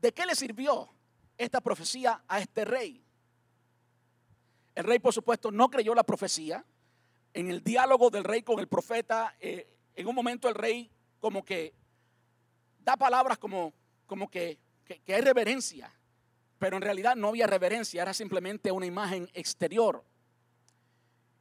¿de 0.00 0.12
qué 0.12 0.26
le 0.26 0.34
sirvió 0.34 0.92
esta 1.38 1.60
profecía 1.60 2.24
a 2.26 2.40
este 2.40 2.64
rey? 2.64 3.03
El 4.74 4.84
rey, 4.84 4.98
por 4.98 5.12
supuesto, 5.12 5.50
no 5.50 5.70
creyó 5.70 5.94
la 5.94 6.02
profecía. 6.02 6.64
En 7.32 7.50
el 7.50 7.62
diálogo 7.62 8.10
del 8.10 8.24
rey 8.24 8.42
con 8.42 8.58
el 8.58 8.68
profeta, 8.68 9.36
eh, 9.40 9.68
en 9.94 10.06
un 10.06 10.14
momento 10.14 10.48
el 10.48 10.54
rey 10.54 10.90
como 11.20 11.44
que 11.44 11.74
da 12.80 12.96
palabras 12.96 13.38
como, 13.38 13.72
como 14.06 14.30
que, 14.30 14.58
que, 14.84 15.14
hay 15.14 15.20
reverencia, 15.20 15.92
pero 16.58 16.76
en 16.76 16.82
realidad 16.82 17.16
no 17.16 17.28
había 17.28 17.46
reverencia, 17.46 18.02
era 18.02 18.12
simplemente 18.12 18.70
una 18.70 18.86
imagen 18.86 19.28
exterior. 19.32 20.04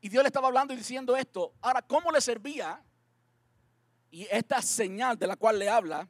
Y 0.01 0.09
Dios 0.09 0.23
le 0.23 0.27
estaba 0.27 0.47
hablando 0.47 0.73
y 0.73 0.77
diciendo 0.77 1.15
esto. 1.15 1.53
Ahora, 1.61 1.81
¿cómo 1.81 2.11
le 2.11 2.21
servía? 2.21 2.81
Y 4.11 4.27
esta 4.29 4.61
señal 4.61 5.17
de 5.17 5.27
la 5.27 5.35
cual 5.35 5.59
le 5.59 5.69
habla, 5.69 6.07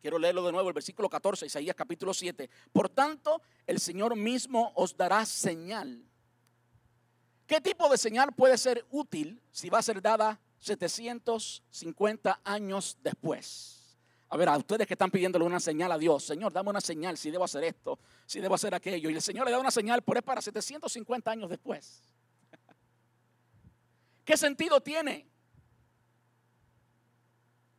quiero 0.00 0.18
leerlo 0.18 0.44
de 0.44 0.52
nuevo, 0.52 0.68
el 0.68 0.74
versículo 0.74 1.08
14, 1.08 1.46
Isaías 1.46 1.76
capítulo 1.76 2.12
7. 2.12 2.48
Por 2.72 2.88
tanto, 2.88 3.40
el 3.66 3.80
Señor 3.80 4.16
mismo 4.16 4.72
os 4.74 4.96
dará 4.96 5.24
señal. 5.24 6.07
¿Qué 7.48 7.62
tipo 7.62 7.88
de 7.88 7.96
señal 7.96 8.30
puede 8.34 8.58
ser 8.58 8.84
útil 8.90 9.40
si 9.50 9.70
va 9.70 9.78
a 9.78 9.82
ser 9.82 10.02
dada 10.02 10.38
750 10.58 12.42
años 12.44 12.98
después? 13.02 13.96
A 14.28 14.36
ver, 14.36 14.50
a 14.50 14.58
ustedes 14.58 14.86
que 14.86 14.92
están 14.92 15.10
pidiéndole 15.10 15.46
una 15.46 15.58
señal 15.58 15.90
a 15.90 15.96
Dios, 15.96 16.24
Señor, 16.24 16.52
dame 16.52 16.68
una 16.68 16.82
señal 16.82 17.16
si 17.16 17.30
debo 17.30 17.44
hacer 17.44 17.64
esto, 17.64 17.98
si 18.26 18.40
debo 18.40 18.54
hacer 18.54 18.74
aquello. 18.74 19.08
Y 19.08 19.14
el 19.14 19.22
Señor 19.22 19.46
le 19.46 19.52
da 19.52 19.58
una 19.58 19.70
señal, 19.70 20.02
pero 20.02 20.18
es 20.18 20.24
para 20.26 20.42
750 20.42 21.30
años 21.30 21.48
después. 21.48 22.02
¿Qué 24.26 24.36
sentido 24.36 24.82
tiene? 24.82 25.26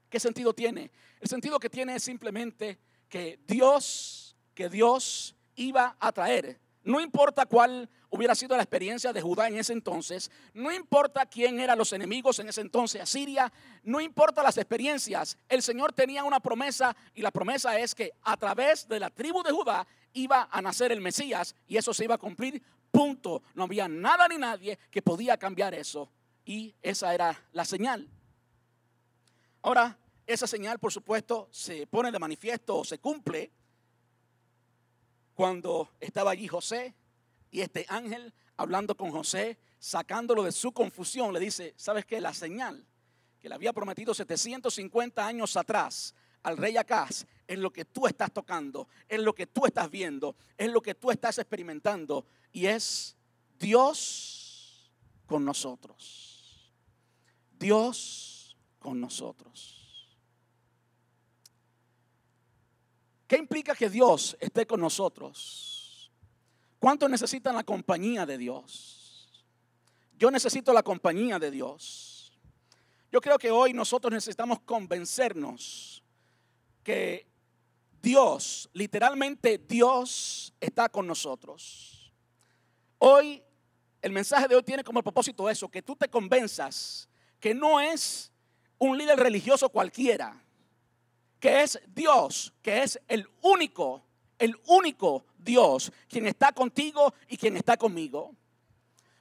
¿Qué 0.09 0.19
sentido 0.19 0.51
tiene? 0.51 0.89
El 1.21 1.29
sentido 1.29 1.59
que 1.59 1.69
tiene 1.69 1.95
es 1.95 2.01
simplemente 2.01 2.79
que 3.07 3.39
Dios, 3.45 4.35
que 4.55 4.67
Dios 4.67 5.35
iba 5.55 5.95
a 5.99 6.11
traer 6.11 6.59
no 6.83 6.99
importa 6.99 7.45
cuál 7.45 7.89
hubiera 8.10 8.36
sido 8.36 8.56
la 8.56 8.63
experiencia 8.63 9.13
de 9.13 9.22
Judá 9.22 9.48
en 9.48 9.58
ese 9.58 9.74
entonces, 9.74 10.32
no 10.54 10.72
importa 10.72 11.25
quién 11.25 11.60
eran 11.60 11.78
los 11.78 11.94
enemigos 11.94 12.39
en 12.39 12.50
ese 12.50 12.62
entonces, 12.62 13.01
Asiria, 13.01 13.51
no 13.84 14.01
importa 14.01 14.44
las 14.44 14.58
experiencias, 14.58 15.38
el 15.48 15.62
Señor 15.62 15.94
tenía 15.94 16.24
una 16.24 16.39
promesa 16.39 16.96
y 17.13 17.22
la 17.22 17.32
promesa 17.32 17.80
es 17.80 17.94
que 17.94 18.13
a 18.24 18.36
través 18.38 18.88
de 18.88 19.00
la 19.00 19.10
tribu 19.10 19.44
de 19.44 19.51
Judá 19.51 19.88
iba 20.13 20.50
a 20.51 20.62
nacer 20.62 20.92
el 20.92 21.01
Mesías 21.01 21.56
y 21.68 21.78
eso 21.78 21.94
se 21.94 22.04
iba 22.06 22.16
a 22.16 22.20
cumplir, 22.20 22.62
punto. 22.92 23.44
No 23.54 23.63
había 23.63 23.88
nada 23.88 24.28
ni 24.28 24.38
nadie 24.38 24.80
que 24.89 25.01
podía 25.01 25.38
cambiar 25.38 25.74
eso 25.74 26.10
y 26.46 26.75
esa 26.82 27.13
era 27.13 27.39
la 27.51 27.66
señal. 27.66 28.10
Ahora, 29.62 29.98
esa 30.25 30.48
señal, 30.48 30.80
por 30.80 30.92
supuesto, 30.92 31.48
se 31.51 31.86
pone 31.88 32.12
de 32.12 32.20
manifiesto 32.20 32.78
o 32.78 32.84
se 32.86 33.00
cumple 33.00 33.51
cuando 35.34 35.89
estaba 36.00 36.32
allí 36.32 36.48
José 36.48 36.94
y 37.51 37.62
este 37.62 37.86
ángel 37.89 38.34
hablando 38.58 38.96
con 38.96 39.12
José, 39.12 39.58
sacándolo 39.79 40.44
de 40.44 40.51
su 40.51 40.72
confusión, 40.72 41.34
le 41.34 41.39
dice, 41.39 41.74
¿sabes 41.77 42.06
qué? 42.06 42.20
La 42.20 42.34
señal 42.34 42.86
que 43.39 43.48
le 43.48 43.56
había 43.56 43.72
prometido 43.72 44.13
750 44.13 45.25
años 45.25 45.56
atrás 45.56 46.13
al 46.44 46.58
rey 46.58 46.77
Acaz 46.77 47.25
es 47.48 47.58
lo 47.58 47.72
que 47.72 47.86
tú 47.86 48.06
estás 48.06 48.32
tocando, 48.32 48.88
es 49.08 49.20
lo 49.20 49.34
que 49.34 49.48
tú 49.48 49.65
estás 49.65 49.89
viendo, 49.89 50.36
es 50.58 50.70
lo 50.70 50.82
que 50.82 50.96
tú 50.96 51.10
estás 51.10 51.38
experimentando 51.38 52.25
y 52.51 52.65
es 52.65 53.15
Dios 53.58 54.91
con 55.25 55.46
nosotros. 55.46 56.74
Dios 57.58 58.58
con 58.79 59.00
nosotros. 59.00 59.75
¿Qué 63.27 63.38
implica 63.38 63.75
que 63.75 63.89
Dios 63.89 64.36
esté 64.39 64.65
con 64.65 64.79
nosotros? 64.79 65.78
¿Cuánto 66.79 67.07
necesitan 67.09 67.55
la 67.55 67.63
compañía 67.63 68.25
de 68.25 68.38
Dios? 68.38 69.45
Yo 70.17 70.31
necesito 70.31 70.74
la 70.74 70.83
compañía 70.83 71.38
de 71.38 71.51
Dios. 71.51 72.39
Yo 73.12 73.21
creo 73.21 73.38
que 73.38 73.51
hoy 73.51 73.74
nosotros 73.74 74.13
necesitamos 74.13 74.62
convencernos 74.62 76.03
que 76.83 77.27
Dios, 78.01 78.69
literalmente 78.74 79.57
Dios 79.57 80.53
está 80.59 80.89
con 80.89 81.05
nosotros. 81.05 82.13
Hoy, 82.98 83.43
el 84.01 84.12
mensaje 84.12 84.48
de 84.48 84.55
hoy 84.55 84.63
tiene 84.63 84.83
como 84.83 85.03
propósito 85.03 85.50
eso, 85.50 85.69
que 85.69 85.81
tú 85.81 85.95
te 85.95 86.09
convenzas 86.09 87.09
que 87.39 87.53
no 87.53 87.79
es 87.79 88.31
un 88.77 88.98
líder 88.98 89.19
religioso 89.19 89.69
cualquiera 89.69 90.41
que 91.39 91.62
es 91.62 91.79
Dios, 91.88 92.53
que 92.62 92.83
es 92.83 93.00
el 93.07 93.27
único, 93.41 94.03
el 94.39 94.60
único 94.67 95.25
Dios, 95.38 95.91
quien 96.08 96.27
está 96.27 96.51
contigo 96.51 97.13
y 97.27 97.38
quien 97.38 97.55
está 97.58 97.77
conmigo. 97.77 98.34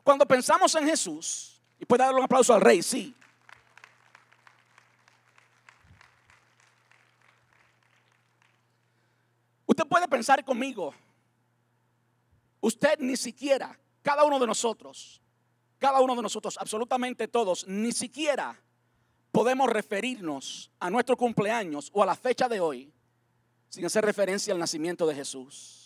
Cuando 0.02 0.25
pensamos 0.26 0.75
en 0.76 0.87
Jesús, 0.87 1.60
y 1.78 1.84
puede 1.84 2.04
darle 2.04 2.18
un 2.18 2.25
aplauso 2.25 2.54
al 2.54 2.60
rey, 2.60 2.82
sí. 2.82 3.14
Usted 9.66 9.87
puede 9.87 10.08
pensar 10.08 10.44
conmigo, 10.44 10.94
usted 12.60 12.98
ni 13.00 13.16
siquiera, 13.16 13.78
cada 14.02 14.25
uno 14.25 14.38
de 14.38 14.46
nosotros, 14.46 15.20
cada 15.78 16.00
uno 16.00 16.16
de 16.16 16.22
nosotros, 16.22 16.56
absolutamente 16.58 17.28
todos, 17.28 17.66
ni 17.68 17.92
siquiera 17.92 18.58
podemos 19.30 19.68
referirnos 19.68 20.70
a 20.80 20.90
nuestro 20.90 21.16
cumpleaños 21.16 21.90
o 21.92 22.02
a 22.02 22.06
la 22.06 22.16
fecha 22.16 22.48
de 22.48 22.60
hoy 22.60 22.92
sin 23.68 23.84
hacer 23.84 24.04
referencia 24.04 24.52
al 24.52 24.58
nacimiento 24.58 25.06
de 25.06 25.14
Jesús. 25.14 25.78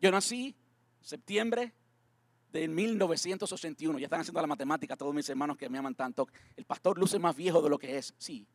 Yo 0.00 0.10
nací 0.10 0.54
septiembre 1.00 1.72
de 2.52 2.68
1981. 2.68 3.98
Ya 3.98 4.06
están 4.06 4.20
haciendo 4.20 4.40
la 4.40 4.46
matemática 4.46 4.96
todos 4.96 5.14
mis 5.14 5.28
hermanos 5.28 5.56
que 5.56 5.68
me 5.68 5.78
aman 5.78 5.94
tanto. 5.94 6.28
El 6.56 6.64
pastor 6.64 6.98
luce 6.98 7.18
más 7.18 7.36
viejo 7.36 7.62
de 7.62 7.70
lo 7.70 7.78
que 7.78 7.98
es. 7.98 8.14
Sí. 8.18 8.46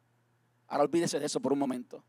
Ahora 0.67 0.83
olvídese 0.83 1.19
de 1.19 1.25
eso 1.25 1.39
por 1.39 1.53
un 1.53 1.59
momento. 1.59 2.03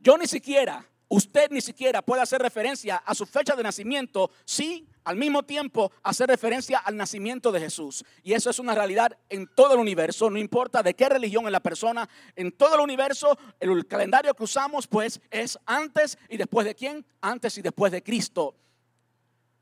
Yo 0.00 0.16
ni 0.16 0.26
siquiera, 0.26 0.84
usted 1.08 1.50
ni 1.50 1.60
siquiera 1.60 2.02
puede 2.02 2.22
hacer 2.22 2.40
referencia 2.40 2.96
a 2.96 3.14
su 3.14 3.26
fecha 3.26 3.56
de 3.56 3.62
nacimiento 3.62 4.30
sí, 4.44 4.86
al 5.08 5.16
mismo 5.16 5.42
tiempo 5.42 5.90
hacer 6.02 6.28
referencia 6.28 6.80
al 6.80 6.94
nacimiento 6.94 7.50
de 7.50 7.60
Jesús. 7.60 8.04
Y 8.22 8.34
eso 8.34 8.50
es 8.50 8.58
una 8.58 8.74
realidad 8.74 9.16
en 9.30 9.46
todo 9.46 9.72
el 9.72 9.80
universo, 9.80 10.28
no 10.28 10.38
importa 10.38 10.82
de 10.82 10.92
qué 10.92 11.08
religión 11.08 11.46
es 11.46 11.52
la 11.52 11.60
persona, 11.60 12.06
en 12.36 12.52
todo 12.52 12.74
el 12.74 12.82
universo 12.82 13.38
el 13.58 13.86
calendario 13.86 14.34
que 14.34 14.44
usamos 14.44 14.86
pues 14.86 15.18
es 15.30 15.58
antes 15.64 16.18
y 16.28 16.36
después 16.36 16.66
de 16.66 16.74
quién, 16.74 17.06
antes 17.22 17.56
y 17.56 17.62
después 17.62 17.90
de 17.90 18.02
Cristo. 18.02 18.54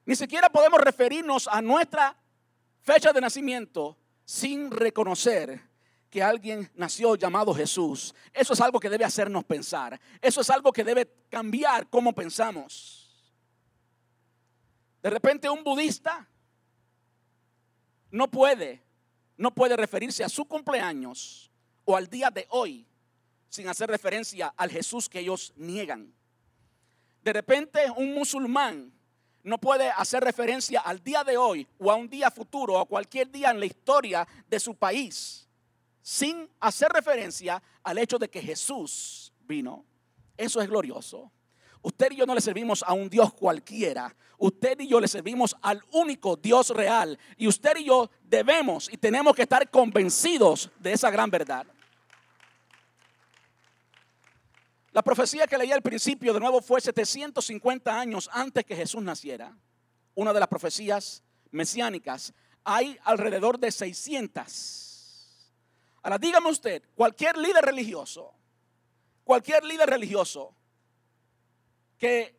Ni 0.05 0.17
siquiera 0.17 0.51
podemos 0.51 0.81
referirnos 0.81 1.47
a 1.47 1.63
nuestra 1.63 2.17
fecha 2.81 3.13
de 3.13 3.21
nacimiento 3.21 3.97
sin 4.25 4.69
reconocer 4.69 5.61
que 6.11 6.25
alguien 6.25 6.69
nació 6.75 7.15
llamado 7.15 7.55
Jesús. 7.55 8.17
Eso 8.33 8.53
es 8.53 8.61
algo 8.61 8.81
que 8.81 8.91
debe 8.91 9.05
hacernos 9.05 9.45
pensar. 9.45 10.01
Eso 10.21 10.41
es 10.41 10.51
algo 10.51 10.73
que 10.73 10.83
debe 10.83 11.09
cambiar 11.31 11.89
cómo 11.89 12.13
pensamos. 12.13 13.06
De 15.07 15.11
repente 15.11 15.49
un 15.49 15.63
budista 15.63 16.27
no 18.11 18.29
puede, 18.29 18.83
no 19.37 19.55
puede 19.55 19.77
referirse 19.77 20.25
a 20.25 20.29
su 20.29 20.47
cumpleaños 20.47 21.49
o 21.85 21.97
al 21.97 22.09
día 22.09 22.29
de 22.29 22.45
hoy 22.51 22.85
sin 23.49 23.69
hacer 23.69 23.89
referencia 23.89 24.53
al 24.57 24.69
Jesús 24.69 25.09
que 25.09 25.21
ellos 25.21 25.53
niegan. 25.55 26.13
De 27.23 27.33
repente 27.33 27.89
un 27.97 28.15
musulmán 28.15 28.93
no 29.45 29.59
puede 29.59 29.91
hacer 29.91 30.25
referencia 30.25 30.81
al 30.81 31.01
día 31.01 31.23
de 31.23 31.37
hoy 31.37 31.69
o 31.79 31.93
a 31.93 31.95
un 31.95 32.09
día 32.09 32.29
futuro 32.29 32.75
o 32.75 32.81
a 32.81 32.89
cualquier 32.89 33.31
día 33.31 33.53
en 33.53 33.61
la 33.61 33.67
historia 33.67 34.27
de 34.49 34.59
su 34.59 34.75
país 34.75 35.49
sin 36.03 36.51
hacer 36.59 36.89
referencia 36.89 37.63
al 37.85 37.99
hecho 37.99 38.19
de 38.19 38.29
que 38.29 38.43
Jesús 38.43 39.33
vino. 39.47 39.85
Eso 40.37 40.61
es 40.61 40.69
glorioso. 40.69 41.31
Usted 41.81 42.11
y 42.11 42.17
yo 42.17 42.27
no 42.27 42.35
le 42.35 42.41
servimos 42.41 42.83
a 42.83 42.93
un 42.93 43.09
Dios 43.09 43.33
cualquiera. 43.33 44.13
Usted 44.39 44.81
y 44.81 44.89
yo 44.89 45.01
le 45.01 45.09
servimos 45.09 45.57
al 45.63 45.83
único 45.93 46.37
Dios 46.37 46.71
real. 46.71 47.19
Y 47.37 47.49
usted 47.49 47.77
y 47.77 47.85
yo 47.85 48.11
debemos 48.23 48.93
y 48.93 48.97
tenemos 48.97 49.35
que 49.35 49.43
estar 49.43 49.71
convencidos 49.71 50.71
de 50.79 50.93
esa 50.93 51.11
gran 51.11 51.31
verdad. 51.31 51.67
La 54.93 55.03
profecía 55.03 55.47
que 55.47 55.59
leí 55.59 55.73
al 55.73 55.83
principio 55.83 56.33
de 56.33 56.41
nuevo 56.41 56.63
fue 56.63 56.81
750 56.81 58.01
años 58.01 58.31
antes 58.33 58.65
que 58.65 58.75
Jesús 58.75 59.03
naciera. 59.03 59.55
Una 60.15 60.33
de 60.33 60.41
las 60.41 60.49
profecías 60.49 61.23
mesiánicas. 61.51 62.33
Hay 62.65 62.99
alrededor 63.05 63.59
de 63.59 63.71
600. 63.71 64.97
Ahora 66.03 66.19
dígame 66.19 66.49
usted, 66.49 66.83
cualquier 66.95 67.37
líder 67.37 67.65
religioso, 67.65 68.33
cualquier 69.25 69.65
líder 69.65 69.91
religioso 69.91 70.55
que 71.99 72.37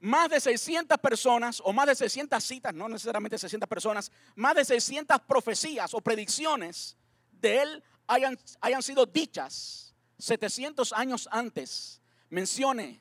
más 0.00 0.28
de 0.28 0.40
600 0.40 0.98
personas 0.98 1.60
o 1.64 1.72
más 1.72 1.86
de 1.86 1.94
600 1.94 2.42
citas, 2.42 2.74
no 2.74 2.88
necesariamente 2.88 3.38
600 3.38 3.68
personas, 3.68 4.12
más 4.34 4.54
de 4.54 4.64
600 4.64 5.20
profecías 5.26 5.94
o 5.94 6.00
predicciones 6.00 6.96
de 7.32 7.62
él 7.62 7.84
hayan, 8.06 8.38
hayan 8.60 8.82
sido 8.82 9.06
dichas 9.06 9.94
700 10.18 10.92
años 10.92 11.28
antes 11.30 12.00
mencione, 12.30 13.00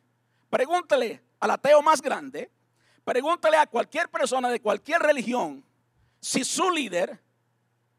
pregúntele 0.49 1.21
al 1.39 1.51
ateo 1.51 1.81
más 1.81 2.01
grande, 2.01 2.51
pregúntele 3.03 3.57
a 3.57 3.67
cualquier 3.67 4.09
persona 4.09 4.49
de 4.49 4.59
cualquier 4.59 5.01
religión 5.01 5.63
si 6.19 6.43
su 6.43 6.71
líder, 6.71 7.21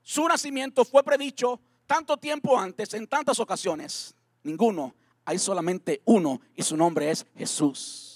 su 0.02 0.26
nacimiento 0.26 0.84
fue 0.84 1.04
predicho 1.04 1.60
tanto 1.86 2.16
tiempo 2.16 2.58
antes, 2.58 2.92
en 2.94 3.06
tantas 3.06 3.38
ocasiones. 3.38 4.14
Ninguno, 4.42 4.94
hay 5.24 5.38
solamente 5.38 6.02
uno 6.04 6.40
y 6.54 6.62
su 6.62 6.76
nombre 6.76 7.10
es 7.10 7.24
Jesús. 7.36 8.15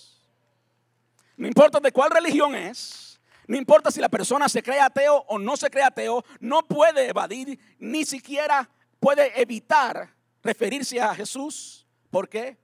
No 1.40 1.48
importa 1.48 1.80
de 1.80 1.90
cuál 1.90 2.10
religión 2.10 2.54
es, 2.54 3.18
no 3.46 3.56
importa 3.56 3.90
si 3.90 3.98
la 3.98 4.10
persona 4.10 4.46
se 4.46 4.62
cree 4.62 4.78
ateo 4.78 5.24
o 5.26 5.38
no 5.38 5.56
se 5.56 5.70
cree 5.70 5.84
ateo, 5.84 6.22
no 6.38 6.68
puede 6.68 7.08
evadir, 7.08 7.58
ni 7.78 8.04
siquiera 8.04 8.68
puede 8.98 9.40
evitar 9.40 10.14
referirse 10.42 11.00
a 11.00 11.14
Jesús. 11.14 11.86
¿Por 12.10 12.28
qué? 12.28 12.58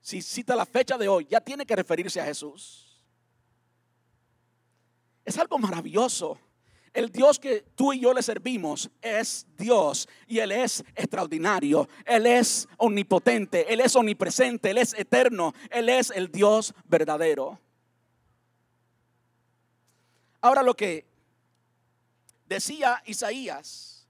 Si 0.00 0.22
cita 0.22 0.54
la 0.54 0.64
fecha 0.64 0.96
de 0.96 1.08
hoy, 1.08 1.26
ya 1.28 1.40
tiene 1.40 1.66
que 1.66 1.74
referirse 1.74 2.20
a 2.20 2.24
Jesús. 2.24 3.04
Es 5.24 5.36
algo 5.36 5.58
maravilloso. 5.58 6.38
El 6.92 7.10
Dios 7.10 7.40
que 7.40 7.62
tú 7.74 7.92
y 7.92 7.98
yo 7.98 8.14
le 8.14 8.22
servimos 8.22 8.88
es 9.00 9.48
Dios 9.56 10.08
y 10.28 10.38
Él 10.38 10.52
es 10.52 10.84
extraordinario. 10.94 11.88
Él 12.06 12.26
es 12.26 12.68
omnipotente, 12.76 13.72
Él 13.72 13.80
es 13.80 13.96
omnipresente, 13.96 14.70
Él 14.70 14.78
es 14.78 14.94
eterno, 14.94 15.54
Él 15.70 15.88
es 15.88 16.12
el 16.12 16.30
Dios 16.30 16.72
verdadero. 16.84 17.58
Ahora 20.42 20.62
lo 20.64 20.74
que 20.74 21.06
decía 22.46 23.00
Isaías 23.06 24.06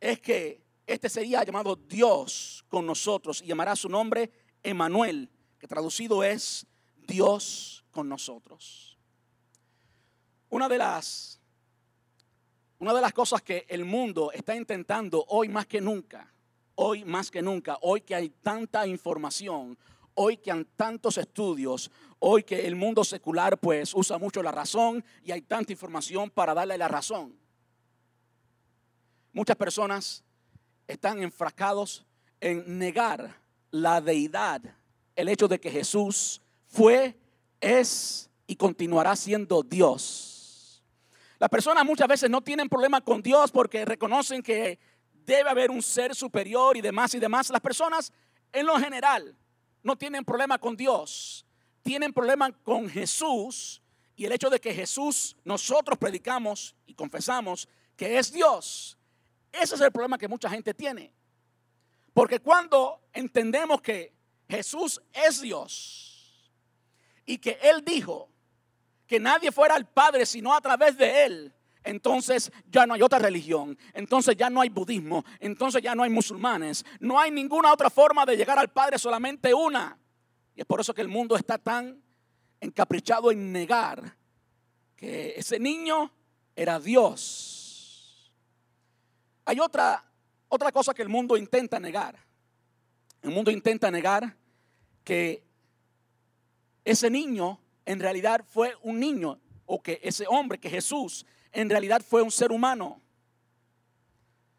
es 0.00 0.18
que 0.18 0.62
este 0.86 1.10
sería 1.10 1.44
llamado 1.44 1.76
Dios 1.76 2.64
con 2.68 2.86
nosotros 2.86 3.42
y 3.42 3.46
llamará 3.46 3.76
su 3.76 3.88
nombre 3.88 4.30
Emanuel, 4.62 5.30
que 5.58 5.68
traducido 5.68 6.24
es 6.24 6.66
Dios 7.06 7.84
con 7.90 8.08
nosotros. 8.08 8.98
Una 10.48 10.68
de 10.68 10.78
las 10.78 11.40
una 12.78 12.92
de 12.92 13.00
las 13.00 13.12
cosas 13.12 13.42
que 13.42 13.66
el 13.68 13.84
mundo 13.84 14.32
está 14.32 14.56
intentando 14.56 15.24
hoy 15.28 15.48
más 15.48 15.66
que 15.66 15.80
nunca, 15.80 16.32
hoy 16.74 17.04
más 17.04 17.30
que 17.30 17.40
nunca, 17.40 17.78
hoy 17.82 18.00
que 18.00 18.14
hay 18.14 18.30
tanta 18.30 18.86
información, 18.86 19.78
hoy 20.14 20.36
que 20.36 20.50
hay 20.50 20.64
tantos 20.76 21.18
estudios, 21.18 21.90
hoy 22.18 22.42
que 22.42 22.66
el 22.66 22.76
mundo 22.76 23.04
secular 23.04 23.58
pues 23.58 23.94
usa 23.94 24.18
mucho 24.18 24.42
la 24.42 24.52
razón 24.52 25.04
y 25.22 25.32
hay 25.32 25.42
tanta 25.42 25.72
información 25.72 26.30
para 26.30 26.54
darle 26.54 26.78
la 26.78 26.88
razón. 26.88 27.36
Muchas 29.32 29.56
personas 29.56 30.24
están 30.86 31.22
enfrascados 31.22 32.06
en 32.40 32.78
negar 32.78 33.36
la 33.70 34.00
deidad, 34.00 34.62
el 35.16 35.28
hecho 35.28 35.48
de 35.48 35.58
que 35.58 35.70
Jesús 35.70 36.40
fue, 36.68 37.16
es 37.60 38.30
y 38.46 38.56
continuará 38.56 39.16
siendo 39.16 39.62
Dios. 39.62 40.82
Las 41.38 41.48
personas 41.48 41.84
muchas 41.84 42.06
veces 42.06 42.30
no 42.30 42.40
tienen 42.42 42.68
problema 42.68 43.00
con 43.00 43.22
Dios 43.22 43.50
porque 43.50 43.84
reconocen 43.84 44.42
que 44.42 44.78
debe 45.12 45.50
haber 45.50 45.70
un 45.70 45.82
ser 45.82 46.14
superior 46.14 46.76
y 46.76 46.80
demás 46.80 47.14
y 47.14 47.18
demás. 47.18 47.50
Las 47.50 47.60
personas 47.60 48.12
en 48.52 48.66
lo 48.66 48.78
general 48.78 49.36
no 49.84 49.96
tienen 49.96 50.24
problema 50.24 50.58
con 50.58 50.76
Dios, 50.76 51.46
tienen 51.82 52.12
problema 52.12 52.50
con 52.50 52.88
Jesús 52.88 53.80
y 54.16 54.24
el 54.24 54.32
hecho 54.32 54.50
de 54.50 54.60
que 54.60 54.74
Jesús 54.74 55.36
nosotros 55.44 55.96
predicamos 55.96 56.74
y 56.86 56.94
confesamos 56.94 57.68
que 57.96 58.18
es 58.18 58.32
Dios 58.32 58.98
ese 59.60 59.76
es 59.76 59.80
el 59.80 59.92
problema 59.92 60.18
que 60.18 60.28
mucha 60.28 60.50
gente 60.50 60.74
tiene. 60.74 61.12
Porque 62.12 62.40
cuando 62.40 63.00
entendemos 63.12 63.80
que 63.80 64.12
Jesús 64.48 65.00
es 65.12 65.40
Dios 65.40 66.50
y 67.24 67.38
que 67.38 67.58
Él 67.62 67.84
dijo 67.84 68.28
que 69.06 69.20
nadie 69.20 69.52
fuera 69.52 69.74
al 69.74 69.88
Padre 69.88 70.26
sino 70.26 70.54
a 70.54 70.60
través 70.60 70.96
de 70.96 71.24
Él, 71.24 71.54
entonces 71.84 72.50
ya 72.70 72.86
no 72.86 72.94
hay 72.94 73.02
otra 73.02 73.18
religión, 73.18 73.78
entonces 73.92 74.36
ya 74.36 74.50
no 74.50 74.60
hay 74.60 74.70
budismo, 74.70 75.24
entonces 75.38 75.82
ya 75.82 75.94
no 75.94 76.02
hay 76.02 76.10
musulmanes, 76.10 76.84
no 76.98 77.20
hay 77.20 77.30
ninguna 77.30 77.72
otra 77.72 77.90
forma 77.90 78.26
de 78.26 78.36
llegar 78.36 78.58
al 78.58 78.70
Padre, 78.70 78.98
solamente 78.98 79.54
una. 79.54 79.96
Y 80.56 80.60
es 80.60 80.66
por 80.66 80.80
eso 80.80 80.94
que 80.94 81.02
el 81.02 81.08
mundo 81.08 81.36
está 81.36 81.58
tan 81.58 82.02
encaprichado 82.60 83.30
en 83.30 83.52
negar 83.52 84.16
que 84.96 85.34
ese 85.36 85.58
niño 85.58 86.10
era 86.56 86.80
Dios 86.80 87.64
hay 89.44 89.60
otra, 89.60 90.04
otra 90.48 90.72
cosa 90.72 90.94
que 90.94 91.02
el 91.02 91.08
mundo 91.08 91.36
intenta 91.36 91.78
negar. 91.78 92.18
El 93.22 93.30
mundo 93.30 93.50
intenta 93.50 93.90
negar 93.90 94.36
que 95.02 95.44
ese 96.84 97.10
niño 97.10 97.60
en 97.84 98.00
realidad 98.00 98.44
fue 98.46 98.74
un 98.82 98.98
niño 98.98 99.38
o 99.66 99.82
que 99.82 100.00
ese 100.02 100.26
hombre, 100.28 100.58
que 100.58 100.70
Jesús, 100.70 101.26
en 101.54 101.70
realidad 101.70 102.02
fue 102.06 102.22
un 102.22 102.30
ser 102.30 102.52
humano. 102.52 103.00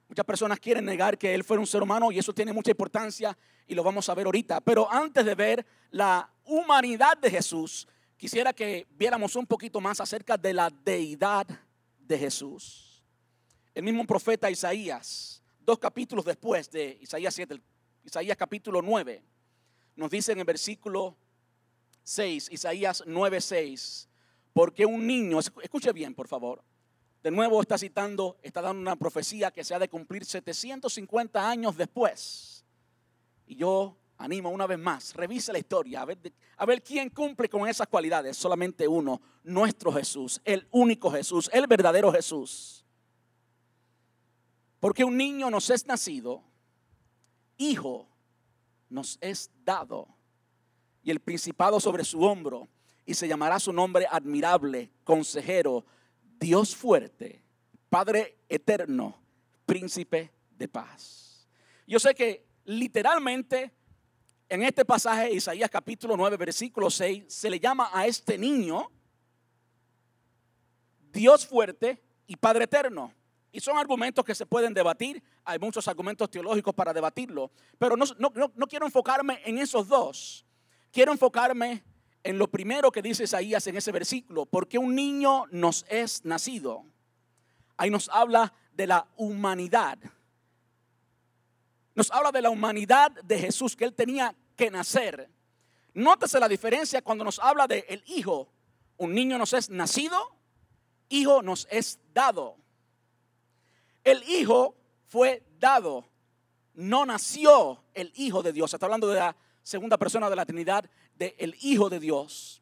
Muchas 0.08 0.26
personas 0.26 0.60
quieren 0.60 0.86
negar 0.86 1.18
que 1.18 1.34
él 1.34 1.44
fue 1.44 1.58
un 1.58 1.68
ser 1.68 1.82
humano 1.82 2.12
y 2.12 2.20
eso 2.20 2.34
tiene 2.34 2.54
mucha 2.54 2.72
importancia 2.72 3.38
y 3.68 3.76
lo 3.76 3.84
vamos 3.84 4.08
a 4.10 4.16
ver 4.16 4.26
ahorita. 4.26 4.62
Pero 4.62 4.92
antes 4.92 5.26
de 5.26 5.36
ver 5.36 5.66
la 5.92 6.30
humanidad 6.46 7.18
de 7.18 7.30
Jesús, 7.30 7.88
quisiera 8.18 8.54
que 8.54 8.88
viéramos 8.92 9.36
un 9.36 9.46
poquito 9.46 9.82
más 9.82 10.00
acerca 10.00 10.38
de 10.38 10.54
la 10.54 10.70
deidad 10.70 11.48
de 12.00 12.18
Jesús 12.18 12.86
el 13.76 13.84
mismo 13.84 14.08
profeta 14.08 14.50
Isaías, 14.50 15.44
dos 15.60 15.78
capítulos 15.78 16.24
después 16.24 16.72
de 16.72 16.98
Isaías 17.02 17.36
7, 17.36 17.62
Isaías 18.06 18.38
capítulo 18.38 18.82
9, 18.82 19.22
nos 19.98 20.10
dice 20.10 20.32
en 20.32 20.40
el 20.40 20.46
versículo 20.46 21.18
6, 22.04 22.52
Isaías 22.54 23.04
9, 23.06 23.42
6, 23.42 24.08
porque 24.54 24.86
un 24.86 25.06
niño, 25.06 25.40
escuche 25.40 25.92
bien 25.92 26.16
por 26.16 26.30
favor, 26.30 26.64
de 27.26 27.32
nuevo 27.32 27.60
está 27.60 27.76
citando, 27.76 28.38
está 28.44 28.62
dando 28.62 28.80
una 28.80 28.96
profecía 28.96 29.50
que 29.50 29.64
se 29.64 29.74
ha 29.74 29.80
de 29.80 29.90
cumplir 29.90 30.24
750 30.24 31.50
años 31.50 31.76
después. 31.76 32.64
Y 33.48 33.56
yo 33.56 33.98
animo 34.20 34.52
una 34.52 34.68
vez 34.68 34.78
más, 34.78 35.16
revise 35.16 35.52
la 35.52 35.58
historia, 35.58 36.04
a 36.04 36.06
ver, 36.06 36.20
a 36.56 36.66
ver 36.68 36.84
quién 36.84 37.10
cumple 37.10 37.50
con 37.50 37.68
esas 37.68 37.88
cualidades. 37.88 38.38
Solamente 38.38 38.88
uno, 38.88 39.20
nuestro 39.44 39.92
Jesús, 39.92 40.40
el 40.46 40.68
único 40.70 41.10
Jesús, 41.10 41.50
el 41.52 41.66
verdadero 41.66 42.12
Jesús. 42.12 42.86
Porque 44.80 45.04
un 45.04 45.18
niño 45.18 45.50
nos 45.50 45.72
es 45.72 45.88
nacido, 45.88 46.44
hijo 47.58 48.08
nos 48.88 49.18
es 49.20 49.50
dado, 49.64 50.10
y 51.02 51.10
el 51.10 51.20
principado 51.22 51.80
sobre 51.80 52.04
su 52.04 52.22
hombro, 52.22 52.68
y 53.04 53.16
se 53.16 53.28
llamará 53.28 53.60
su 53.60 53.74
nombre 53.74 54.06
admirable, 54.12 54.92
consejero, 55.04 55.86
Dios 56.40 56.76
fuerte, 56.76 57.44
Padre 57.90 58.38
eterno, 58.50 59.16
príncipe 59.66 60.32
de 60.52 60.68
paz. 60.68 61.48
Yo 61.88 62.00
sé 62.00 62.14
que 62.14 62.46
literalmente 62.66 63.72
en 64.48 64.64
este 64.64 64.86
pasaje, 64.86 65.34
Isaías 65.34 65.70
capítulo 65.70 66.16
9, 66.16 66.38
versículo 66.38 66.90
6, 66.90 67.26
se 67.28 67.50
le 67.50 67.60
llama 67.60 67.90
a 67.92 68.06
este 68.06 68.38
niño 68.38 68.92
Dios 71.12 71.48
fuerte 71.48 72.02
y 72.28 72.36
Padre 72.36 72.66
eterno. 72.66 73.14
Y 73.52 73.60
son 73.62 73.78
argumentos 73.78 74.26
que 74.26 74.36
se 74.36 74.46
pueden 74.46 74.74
debatir. 74.74 75.24
Hay 75.46 75.58
muchos 75.60 75.88
argumentos 75.88 76.30
teológicos 76.30 76.76
para 76.76 76.94
debatirlo. 76.94 77.52
Pero 77.78 77.96
no, 77.96 78.06
no 78.18 78.68
quiero 78.68 78.86
enfocarme 78.86 79.40
en 79.46 79.58
esos 79.58 79.88
dos. 79.88 80.46
Quiero 80.92 81.14
enfocarme 81.14 81.84
en 82.26 82.40
lo 82.40 82.48
primero 82.48 82.92
que 82.92 83.04
dice 83.04 83.26
Isaías 83.26 83.68
en 83.68 83.78
ese 83.78 83.92
versículo, 83.92 84.48
porque 84.48 84.80
un 84.80 84.96
niño 84.96 85.46
nos 85.52 85.86
es 85.88 86.26
nacido. 86.26 86.84
Ahí 87.78 87.92
nos 87.92 88.10
habla 88.10 88.52
de 88.74 88.88
la 88.88 89.08
humanidad. 89.16 90.00
Nos 91.94 92.10
habla 92.10 92.32
de 92.32 92.42
la 92.42 92.50
humanidad 92.50 93.12
de 93.12 93.38
Jesús, 93.38 93.76
que 93.76 93.86
él 93.86 93.94
tenía 93.94 94.36
que 94.56 94.72
nacer. 94.72 95.30
Nótese 95.94 96.40
la 96.40 96.50
diferencia 96.50 97.04
cuando 97.04 97.24
nos 97.24 97.38
habla 97.38 97.68
de 97.68 97.86
el 97.88 98.04
hijo. 98.08 98.50
Un 98.98 99.14
niño 99.14 99.38
nos 99.38 99.54
es 99.54 99.70
nacido, 99.70 100.36
hijo 101.10 101.44
nos 101.44 101.68
es 101.70 102.00
dado. 102.12 102.58
El 104.04 104.24
hijo 104.24 104.76
fue 105.06 105.46
dado, 105.60 106.10
no 106.74 107.06
nació 107.06 107.84
el 107.94 108.12
hijo 108.16 108.42
de 108.42 108.52
Dios. 108.52 108.74
Está 108.74 108.88
hablando 108.88 109.10
de 109.10 109.20
la 109.20 109.36
segunda 109.62 109.98
persona 109.98 110.28
de 110.30 110.36
la 110.36 110.46
Trinidad 110.46 110.90
del 111.18 111.56
Hijo 111.62 111.90
de 111.90 112.00
Dios. 112.00 112.62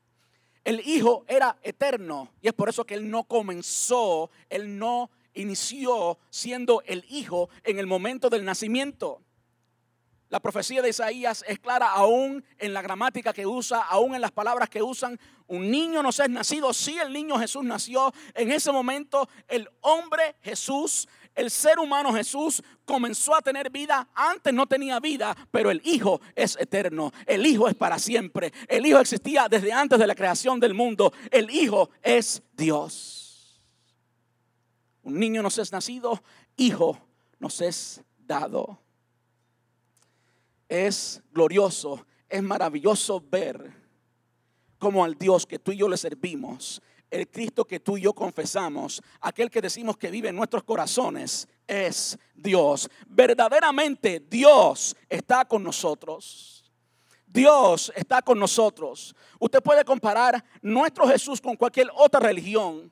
El 0.63 0.79
Hijo 0.87 1.25
era 1.27 1.57
eterno 1.61 2.29
y 2.41 2.47
es 2.47 2.53
por 2.53 2.69
eso 2.69 2.85
que 2.85 2.93
Él 2.93 3.09
no 3.09 3.25
comenzó, 3.25 4.31
Él 4.49 4.77
no 4.77 5.09
inició 5.33 6.17
siendo 6.29 6.81
el 6.85 7.05
Hijo 7.09 7.49
en 7.63 7.79
el 7.79 7.87
momento 7.87 8.29
del 8.29 8.45
nacimiento. 8.45 9.21
La 10.33 10.39
profecía 10.39 10.81
de 10.81 10.89
Isaías 10.89 11.45
es 11.47 11.59
clara 11.59 11.91
aún 11.91 12.43
en 12.57 12.73
la 12.73 12.81
gramática 12.81 13.33
que 13.33 13.45
usa, 13.45 13.81
aún 13.81 14.15
en 14.15 14.21
las 14.21 14.31
palabras 14.31 14.67
que 14.67 14.81
usan. 14.81 15.19
Un 15.45 15.69
niño 15.69 16.01
no 16.01 16.09
es 16.09 16.27
nacido, 16.27 16.73
sí 16.73 16.97
el 16.97 17.13
niño 17.13 17.37
Jesús 17.37 17.63
nació. 17.63 18.11
En 18.33 18.51
ese 18.51 18.71
momento 18.71 19.29
el 19.47 19.69
hombre 19.81 20.35
Jesús 20.41 21.07
el 21.35 21.49
ser 21.49 21.79
humano 21.79 22.13
Jesús 22.13 22.61
comenzó 22.85 23.35
a 23.35 23.41
tener 23.41 23.69
vida, 23.69 24.07
antes 24.13 24.53
no 24.53 24.67
tenía 24.67 24.99
vida, 24.99 25.35
pero 25.51 25.71
el 25.71 25.81
Hijo 25.83 26.21
es 26.35 26.55
eterno, 26.59 27.11
el 27.25 27.45
Hijo 27.45 27.67
es 27.67 27.75
para 27.75 27.97
siempre, 27.99 28.53
el 28.67 28.85
Hijo 28.85 28.99
existía 28.99 29.47
desde 29.49 29.71
antes 29.71 29.99
de 29.99 30.07
la 30.07 30.15
creación 30.15 30.59
del 30.59 30.73
mundo, 30.73 31.11
el 31.31 31.49
Hijo 31.49 31.89
es 32.01 32.41
Dios. 32.53 33.61
Un 35.03 35.19
niño 35.19 35.41
nos 35.41 35.57
es 35.57 35.71
nacido, 35.71 36.23
Hijo 36.55 36.97
nos 37.39 37.59
es 37.61 38.01
dado. 38.17 38.79
Es 40.69 41.21
glorioso, 41.31 42.05
es 42.29 42.41
maravilloso 42.41 43.21
ver 43.29 43.73
cómo 44.79 45.03
al 45.03 45.15
Dios 45.15 45.45
que 45.45 45.59
tú 45.59 45.71
y 45.71 45.77
yo 45.77 45.87
le 45.87 45.97
servimos 45.97 46.81
el 47.13 47.29
Cristo 47.29 47.65
que 47.65 47.79
tú 47.79 47.97
y 47.97 48.01
yo 48.01 48.13
confesamos, 48.13 49.01
aquel 49.21 49.51
que 49.51 49.61
decimos 49.61 49.97
que 49.97 50.09
vive 50.09 50.29
en 50.29 50.35
nuestros 50.35 50.63
corazones, 50.63 51.47
es 51.67 52.17
Dios. 52.33 52.89
Verdaderamente 53.07 54.19
Dios 54.19 54.95
está 55.07 55.45
con 55.45 55.63
nosotros. 55.63 56.65
Dios 57.27 57.93
está 57.95 58.21
con 58.21 58.39
nosotros. 58.39 59.15
Usted 59.39 59.61
puede 59.61 59.85
comparar 59.85 60.43
nuestro 60.61 61.07
Jesús 61.07 61.39
con 61.39 61.55
cualquier 61.55 61.89
otra 61.95 62.19
religión. 62.19 62.91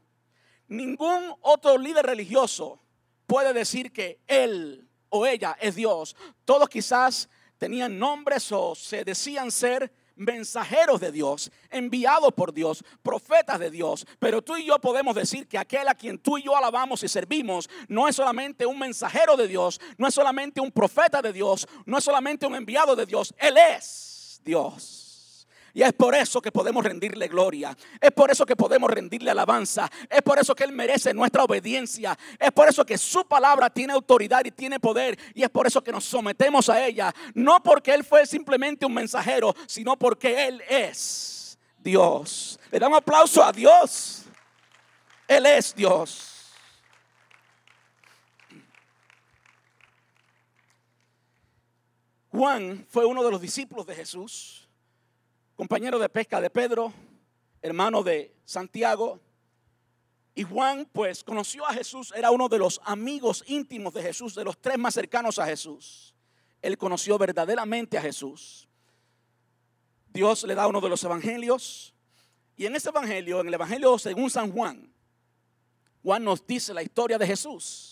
Ningún 0.68 1.34
otro 1.42 1.78
líder 1.78 2.06
religioso 2.06 2.80
puede 3.26 3.54
decir 3.54 3.92
que 3.92 4.20
él 4.28 4.88
o 5.10 5.26
ella 5.26 5.58
es 5.60 5.76
Dios. 5.76 6.16
Todos 6.46 6.70
quizás 6.70 7.28
tenían 7.58 7.98
nombres 7.98 8.52
o 8.52 8.76
se 8.76 9.04
decían 9.04 9.52
ser 9.52 9.92
mensajeros 10.22 11.02
de 11.02 11.12
Dios, 11.12 11.52
enviados 11.70 12.34
por 12.34 12.54
Dios, 12.54 12.84
profetas 13.02 13.60
de 13.60 13.70
Dios. 13.70 14.06
Pero 14.20 14.42
tú 14.42 14.56
y 14.56 14.66
yo 14.66 14.80
podemos 14.80 15.16
decir 15.16 15.48
que 15.48 15.58
aquel 15.58 15.88
a 15.88 15.96
quien 15.96 16.18
tú 16.18 16.38
y 16.38 16.44
yo 16.44 16.56
alabamos 16.56 17.04
y 17.04 17.08
servimos 17.08 17.70
no 17.88 18.08
es 18.08 18.16
solamente 18.16 18.66
un 18.66 18.80
mensajero 18.80 19.36
de 19.36 19.48
Dios, 19.48 19.82
no 19.98 20.08
es 20.08 20.14
solamente 20.14 20.62
un 20.62 20.72
profeta 20.72 21.22
de 21.22 21.34
Dios, 21.34 21.68
no 21.86 21.98
es 21.98 22.04
solamente 22.04 22.46
un 22.46 22.56
enviado 22.56 22.96
de 22.96 23.06
Dios, 23.06 23.34
Él 23.38 23.58
es 23.58 24.42
Dios. 24.44 25.11
Y 25.74 25.84
es 25.84 25.94
por 25.94 26.16
eso 26.16 26.42
que 26.42 26.52
podemos 26.52 26.84
rendirle 26.84 27.28
gloria. 27.28 27.76
Es 28.00 28.12
por 28.12 28.30
eso 28.30 28.46
que 28.46 28.56
podemos 28.56 28.90
rendirle 28.90 29.32
alabanza. 29.32 29.90
Es 30.10 30.22
por 30.22 30.38
eso 30.38 30.54
que 30.54 30.64
Él 30.64 30.72
merece 30.72 31.14
nuestra 31.14 31.44
obediencia. 31.44 32.18
Es 32.38 32.52
por 32.52 32.68
eso 32.68 32.86
que 32.86 32.98
su 32.98 33.26
palabra 33.26 33.70
tiene 33.70 33.94
autoridad 33.94 34.44
y 34.46 34.52
tiene 34.52 34.80
poder. 34.80 35.18
Y 35.34 35.44
es 35.44 35.50
por 35.50 35.68
eso 35.68 35.82
que 35.84 35.92
nos 35.92 36.04
sometemos 36.04 36.70
a 36.70 36.86
ella. 36.86 37.14
No 37.34 37.64
porque 37.64 37.94
Él 37.94 38.04
fue 38.04 38.26
simplemente 38.26 38.86
un 38.86 38.94
mensajero, 38.94 39.56
sino 39.66 39.98
porque 39.98 40.48
Él 40.48 40.62
es 40.68 41.58
Dios. 41.78 42.60
Le 42.70 42.80
damos 42.80 42.98
aplauso 42.98 43.44
a 43.44 43.52
Dios. 43.52 44.24
Él 45.28 45.46
es 45.46 45.74
Dios. 45.74 46.28
Juan 52.32 52.86
fue 52.90 53.06
uno 53.06 53.24
de 53.24 53.32
los 53.32 53.42
discípulos 53.42 53.86
de 53.86 53.96
Jesús 53.96 54.61
compañero 55.62 56.00
de 56.00 56.10
pesca 56.10 56.42
de 56.42 56.50
Pedro, 56.50 56.92
hermano 57.62 58.02
de 58.02 58.34
Santiago. 58.46 59.20
Y 60.34 60.42
Juan, 60.42 60.90
pues, 60.92 61.24
conoció 61.24 61.68
a 61.68 61.74
Jesús, 61.76 62.12
era 62.16 62.32
uno 62.32 62.50
de 62.50 62.58
los 62.58 62.82
amigos 62.84 63.44
íntimos 63.46 63.94
de 63.94 64.02
Jesús, 64.02 64.34
de 64.34 64.44
los 64.44 64.60
tres 64.60 64.80
más 64.80 64.96
cercanos 64.96 65.38
a 65.38 65.46
Jesús. 65.46 66.16
Él 66.64 66.80
conoció 66.80 67.16
verdaderamente 67.20 67.96
a 67.96 68.02
Jesús. 68.02 68.68
Dios 70.12 70.42
le 70.46 70.56
da 70.56 70.66
uno 70.66 70.82
de 70.82 70.90
los 70.90 71.04
evangelios. 71.04 71.94
Y 72.58 72.66
en 72.66 72.76
ese 72.76 72.90
evangelio, 72.90 73.42
en 73.42 73.50
el 73.50 73.54
evangelio 73.54 74.00
según 74.00 74.32
San 74.32 74.52
Juan, 74.52 74.92
Juan 76.02 76.24
nos 76.24 76.44
dice 76.48 76.74
la 76.74 76.82
historia 76.82 77.20
de 77.20 77.28
Jesús. 77.28 77.91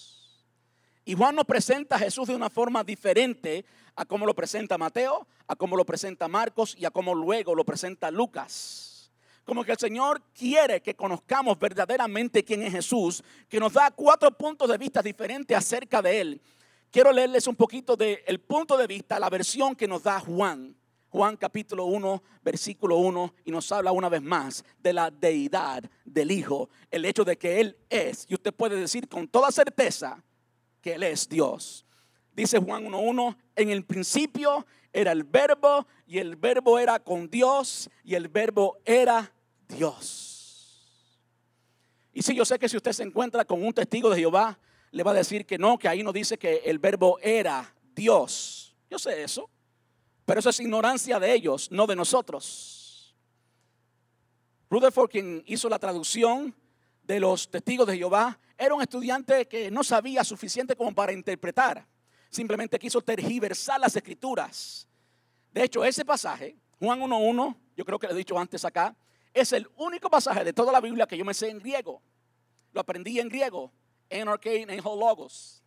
Y 1.09 1.15
Juan 1.15 1.33
nos 1.33 1.45
presenta 1.45 1.95
a 1.95 1.99
Jesús 1.99 2.27
de 2.27 2.35
una 2.35 2.51
forma 2.51 2.83
diferente 2.83 3.65
a 3.95 4.05
cómo 4.05 4.27
lo 4.27 4.35
presenta 4.35 4.77
Mateo, 4.77 5.25
a 5.47 5.55
cómo 5.55 5.75
lo 5.75 5.83
presenta 5.83 6.27
Marcos 6.27 6.75
y 6.77 6.85
a 6.85 6.91
cómo 6.91 7.15
luego 7.15 7.55
lo 7.55 7.65
presenta 7.65 8.11
Lucas. 8.11 9.11
Como 9.43 9.63
que 9.63 9.71
el 9.71 9.79
Señor 9.79 10.21
quiere 10.37 10.83
que 10.83 10.95
conozcamos 10.95 11.57
verdaderamente 11.57 12.43
quién 12.45 12.61
es 12.61 12.73
Jesús, 12.73 13.23
que 13.47 13.59
nos 13.59 13.73
da 13.73 13.89
cuatro 13.89 14.29
puntos 14.37 14.69
de 14.69 14.77
vista 14.77 15.01
diferentes 15.01 15.57
acerca 15.57 15.99
de 15.99 16.21
Él. 16.21 16.41
Quiero 16.91 17.11
leerles 17.11 17.47
un 17.47 17.55
poquito 17.55 17.95
del 17.95 18.39
punto 18.41 18.77
de 18.77 18.85
vista, 18.85 19.17
la 19.17 19.31
versión 19.31 19.75
que 19.75 19.87
nos 19.87 20.03
da 20.03 20.19
Juan. 20.19 20.75
Juan 21.09 21.37
capítulo 21.37 21.85
1, 21.85 22.21
versículo 22.43 22.97
1, 22.97 23.33
y 23.45 23.51
nos 23.51 23.71
habla 23.71 23.91
una 23.91 24.09
vez 24.09 24.21
más 24.21 24.63
de 24.77 24.93
la 24.93 25.09
deidad 25.09 25.89
del 26.05 26.29
Hijo, 26.29 26.69
el 26.91 27.03
hecho 27.05 27.23
de 27.23 27.35
que 27.35 27.61
Él 27.61 27.77
es, 27.89 28.27
y 28.29 28.35
usted 28.35 28.53
puede 28.53 28.75
decir 28.75 29.09
con 29.09 29.27
toda 29.27 29.51
certeza 29.51 30.23
que 30.81 30.93
Él 30.93 31.03
es 31.03 31.27
Dios. 31.27 31.85
Dice 32.33 32.59
Juan 32.59 32.85
1.1, 32.85 33.35
en 33.55 33.69
el 33.69 33.83
principio 33.83 34.65
era 34.93 35.11
el 35.11 35.23
verbo 35.23 35.85
y 36.07 36.19
el 36.19 36.35
verbo 36.35 36.79
era 36.79 36.99
con 36.99 37.29
Dios 37.29 37.89
y 38.03 38.15
el 38.15 38.27
verbo 38.27 38.79
era 38.85 39.31
Dios. 39.67 40.29
Y 42.13 42.21
si 42.21 42.35
yo 42.35 42.45
sé 42.45 42.57
que 42.57 42.69
si 42.69 42.77
usted 42.77 42.93
se 42.93 43.03
encuentra 43.03 43.45
con 43.45 43.63
un 43.63 43.73
testigo 43.73 44.09
de 44.09 44.17
Jehová, 44.17 44.57
le 44.91 45.03
va 45.03 45.11
a 45.11 45.15
decir 45.15 45.45
que 45.45 45.57
no, 45.57 45.77
que 45.77 45.87
ahí 45.87 46.03
no 46.03 46.11
dice 46.11 46.37
que 46.37 46.61
el 46.65 46.79
verbo 46.79 47.19
era 47.21 47.73
Dios. 47.95 48.75
Yo 48.89 48.97
sé 48.97 49.23
eso, 49.23 49.49
pero 50.25 50.39
eso 50.39 50.49
es 50.49 50.59
ignorancia 50.59 51.19
de 51.19 51.33
ellos, 51.33 51.71
no 51.71 51.85
de 51.85 51.95
nosotros. 51.95 53.15
Rutherford, 54.69 55.09
quien 55.09 55.43
hizo 55.45 55.69
la 55.69 55.79
traducción 55.79 56.55
de 57.09 57.19
los 57.19 57.49
testigos 57.49 57.87
de 57.87 57.97
Jehová, 57.97 58.39
era 58.55 58.75
un 58.75 58.83
estudiante 58.83 59.47
que 59.47 59.71
no 59.71 59.83
sabía 59.83 60.23
suficiente 60.23 60.75
como 60.75 60.93
para 60.93 61.11
interpretar 61.11 61.83
simplemente 62.29 62.77
quiso 62.77 63.01
tergiversar 63.01 63.79
las 63.79 63.95
escrituras. 63.95 64.87
De 65.51 65.63
hecho, 65.63 65.83
ese 65.83 66.05
pasaje, 66.05 66.55
Juan 66.77 66.99
1.1, 66.99 67.55
yo 67.75 67.83
creo 67.83 67.97
que 67.97 68.05
lo 68.05 68.13
he 68.13 68.17
dicho 68.17 68.37
antes 68.37 68.63
acá, 68.63 68.95
es 69.33 69.51
el 69.53 69.67
único 69.77 70.07
pasaje 70.07 70.43
de 70.43 70.53
toda 70.53 70.71
la 70.71 70.79
Biblia 70.79 71.07
que 71.07 71.17
yo 71.17 71.25
me 71.25 71.33
sé 71.33 71.49
en 71.49 71.57
griego. 71.57 71.99
Lo 72.73 72.81
aprendí 72.81 73.19
en 73.19 73.27
griego, 73.27 73.71
en 74.07 74.27
arcane, 74.27 74.71
en 74.71 74.83
logos. 74.83 75.63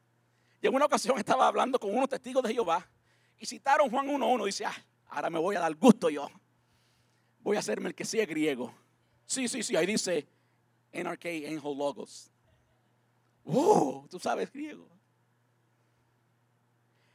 Y 0.61 0.69
en 0.69 0.75
una 0.77 0.85
ocasión 0.85 1.19
estaba 1.19 1.49
hablando 1.49 1.81
con 1.81 1.93
unos 1.93 2.09
testigos 2.09 2.45
de 2.45 2.55
Jehová 2.55 2.89
y 3.37 3.47
citaron 3.47 3.91
Juan 3.91 4.07
1.1. 4.07 4.47
Dice, 4.47 4.65
ah, 4.65 4.87
ahora 5.09 5.29
me 5.29 5.41
voy 5.41 5.57
a 5.57 5.61
dar 5.61 5.75
gusto 5.75 6.09
yo. 6.09 6.31
Voy 7.41 7.57
a 7.57 7.59
hacerme 7.59 7.89
el 7.89 7.97
que 7.97 8.05
sea 8.05 8.25
griego. 8.27 8.73
Sí, 9.27 9.49
sí, 9.49 9.65
sí, 9.65 9.75
ahí 9.75 9.87
dice 9.87 10.29
NRK 10.93 11.25
en 11.47 11.57
logos. 11.63 12.31
Uh, 13.45 14.07
tú 14.09 14.19
sabes 14.19 14.53
griego. 14.53 14.89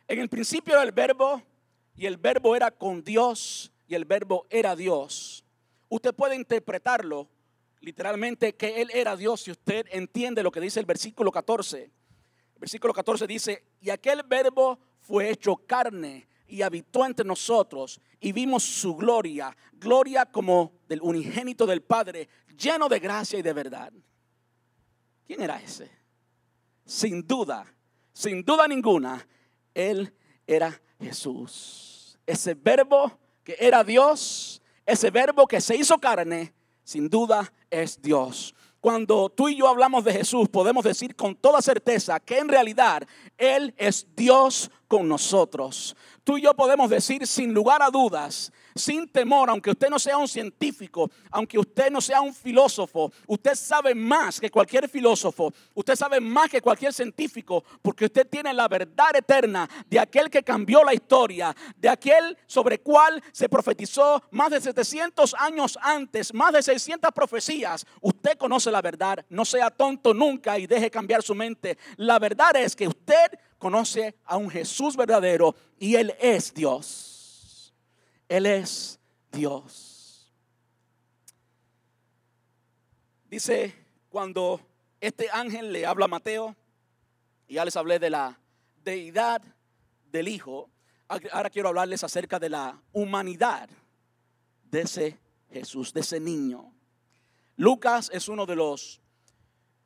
En 0.08 0.20
el 0.20 0.30
principio 0.30 0.74
era 0.74 0.84
el 0.84 0.92
verbo 0.92 1.42
y 1.96 2.06
el 2.06 2.18
verbo 2.18 2.56
era 2.56 2.72
con 2.72 3.04
Dios 3.04 3.72
y 3.88 3.96
el 3.96 4.06
verbo 4.06 4.46
era 4.50 4.76
Dios. 4.76 5.44
Usted 5.90 6.14
puede 6.14 6.36
interpretarlo 6.36 7.28
literalmente 7.82 8.56
que 8.56 8.82
Él 8.82 8.90
era 8.94 9.16
Dios 9.16 9.42
si 9.42 9.52
usted 9.52 9.86
entiende 9.92 10.44
lo 10.44 10.52
que 10.52 10.60
dice 10.60 10.80
el 10.80 10.86
versículo 10.86 11.32
14. 11.32 11.84
El 11.84 12.60
versículo 12.60 12.94
14 12.94 13.28
dice, 13.28 13.64
y 13.82 13.90
aquel 13.90 14.24
verbo 14.24 14.80
fue 15.00 15.30
hecho 15.30 15.56
carne 15.56 16.28
y 16.48 16.62
habitó 16.62 17.06
entre 17.06 17.26
nosotros 17.26 18.00
y 18.20 18.32
vimos 18.32 18.64
su 18.64 18.96
gloria, 18.96 19.56
gloria 19.74 20.26
como 20.26 20.74
del 20.88 21.02
unigénito 21.02 21.66
del 21.66 21.82
Padre, 21.82 22.28
lleno 22.58 22.88
de 22.90 23.00
gracia 23.00 23.38
y 23.38 23.42
de 23.42 23.54
verdad. 23.54 23.92
¿Quién 25.26 25.42
era 25.42 25.62
ese? 25.62 25.92
Sin 26.86 27.28
duda, 27.28 27.66
sin 28.14 28.44
duda 28.44 28.68
ninguna, 28.68 29.28
Él 29.74 30.14
era 30.46 30.82
Jesús. 31.00 32.18
Ese 32.26 32.54
verbo 32.54 33.20
que 33.44 33.58
era 33.60 33.84
Dios, 33.84 34.62
ese 34.86 35.12
verbo 35.12 35.48
que 35.48 35.62
se 35.62 35.76
hizo 35.76 35.98
carne, 36.00 36.54
sin 36.84 37.10
duda 37.10 37.52
es 37.70 38.02
Dios. 38.02 38.56
Cuando 38.82 39.30
tú 39.30 39.50
y 39.50 39.58
yo 39.58 39.68
hablamos 39.68 40.04
de 40.04 40.14
Jesús, 40.14 40.48
podemos 40.50 40.84
decir 40.84 41.16
con 41.16 41.36
toda 41.36 41.62
certeza 41.62 42.20
que 42.20 42.38
en 42.38 42.48
realidad 42.48 43.04
Él 43.38 43.74
es 43.78 44.08
Dios 44.16 44.70
con 44.88 45.08
nosotros. 45.08 45.96
Tú 46.24 46.38
y 46.38 46.44
yo 46.44 46.54
podemos 46.54 46.90
decir 46.90 47.26
sin 47.26 47.54
lugar 47.54 47.82
a 47.82 47.90
dudas, 47.90 48.52
sin 48.78 49.08
temor, 49.08 49.50
aunque 49.50 49.72
usted 49.72 49.90
no 49.90 50.00
sea 50.00 50.18
un 50.18 50.28
científico, 50.28 51.10
aunque 51.32 51.58
usted 51.58 51.90
no 51.90 52.02
sea 52.02 52.22
un 52.22 52.34
filósofo, 52.34 53.12
usted 53.28 53.56
sabe 53.56 53.96
más 53.96 54.40
que 54.40 54.50
cualquier 54.50 54.90
filósofo, 54.90 55.54
usted 55.74 55.96
sabe 55.96 56.20
más 56.20 56.50
que 56.50 56.62
cualquier 56.62 56.94
científico, 56.94 57.64
porque 57.82 58.06
usted 58.06 58.28
tiene 58.28 58.54
la 58.54 58.68
verdad 58.68 59.16
eterna 59.16 59.70
de 59.90 60.00
aquel 60.00 60.30
que 60.30 60.44
cambió 60.44 60.84
la 60.84 60.94
historia, 60.94 61.56
de 61.78 61.90
aquel 61.90 62.38
sobre 62.46 62.80
cual 62.80 63.24
se 63.32 63.50
profetizó 63.50 64.24
más 64.32 64.52
de 64.52 64.62
700 64.62 65.36
años 65.40 65.78
antes, 65.82 66.34
más 66.34 66.54
de 66.54 66.64
600 66.64 67.12
profecías. 67.12 67.86
Usted 68.02 68.38
conoce 68.38 68.72
la 68.72 68.82
verdad, 68.82 69.26
no 69.30 69.46
sea 69.46 69.70
tonto 69.70 70.14
nunca 70.14 70.58
y 70.58 70.68
deje 70.68 70.92
cambiar 70.92 71.24
su 71.24 71.36
mente. 71.36 71.78
La 71.98 72.20
verdad 72.20 72.56
es 72.56 72.76
que 72.76 72.88
usted 72.88 73.40
conoce 73.58 74.16
a 74.26 74.38
un 74.38 74.50
Jesús 74.50 74.96
verdadero 74.96 75.56
y 75.80 75.96
Él 75.96 76.16
es 76.20 76.54
Dios. 76.54 77.17
Él 78.28 78.46
es 78.46 79.00
Dios. 79.32 80.34
Dice 83.30 83.74
cuando 84.10 84.62
este 85.00 85.30
ángel 85.30 85.72
le 85.72 85.86
habla 85.86 86.06
a 86.06 86.10
Mateo, 86.10 86.56
y 87.48 87.56
ya 87.56 87.66
les 87.66 87.76
hablé 87.76 88.00
de 88.00 88.10
la 88.10 88.40
deidad 88.84 89.42
del 90.12 90.28
Hijo, 90.28 90.70
ahora 91.08 91.50
quiero 91.50 91.70
hablarles 91.70 92.04
acerca 92.04 92.40
de 92.40 92.50
la 92.50 92.82
humanidad 92.92 93.70
de 94.66 94.82
ese 94.82 95.20
Jesús, 95.52 95.94
de 95.94 96.02
ese 96.02 96.20
niño. 96.20 96.74
Lucas 97.56 98.10
es 98.14 98.28
uno 98.28 98.46
de 98.46 98.56
los 98.56 99.02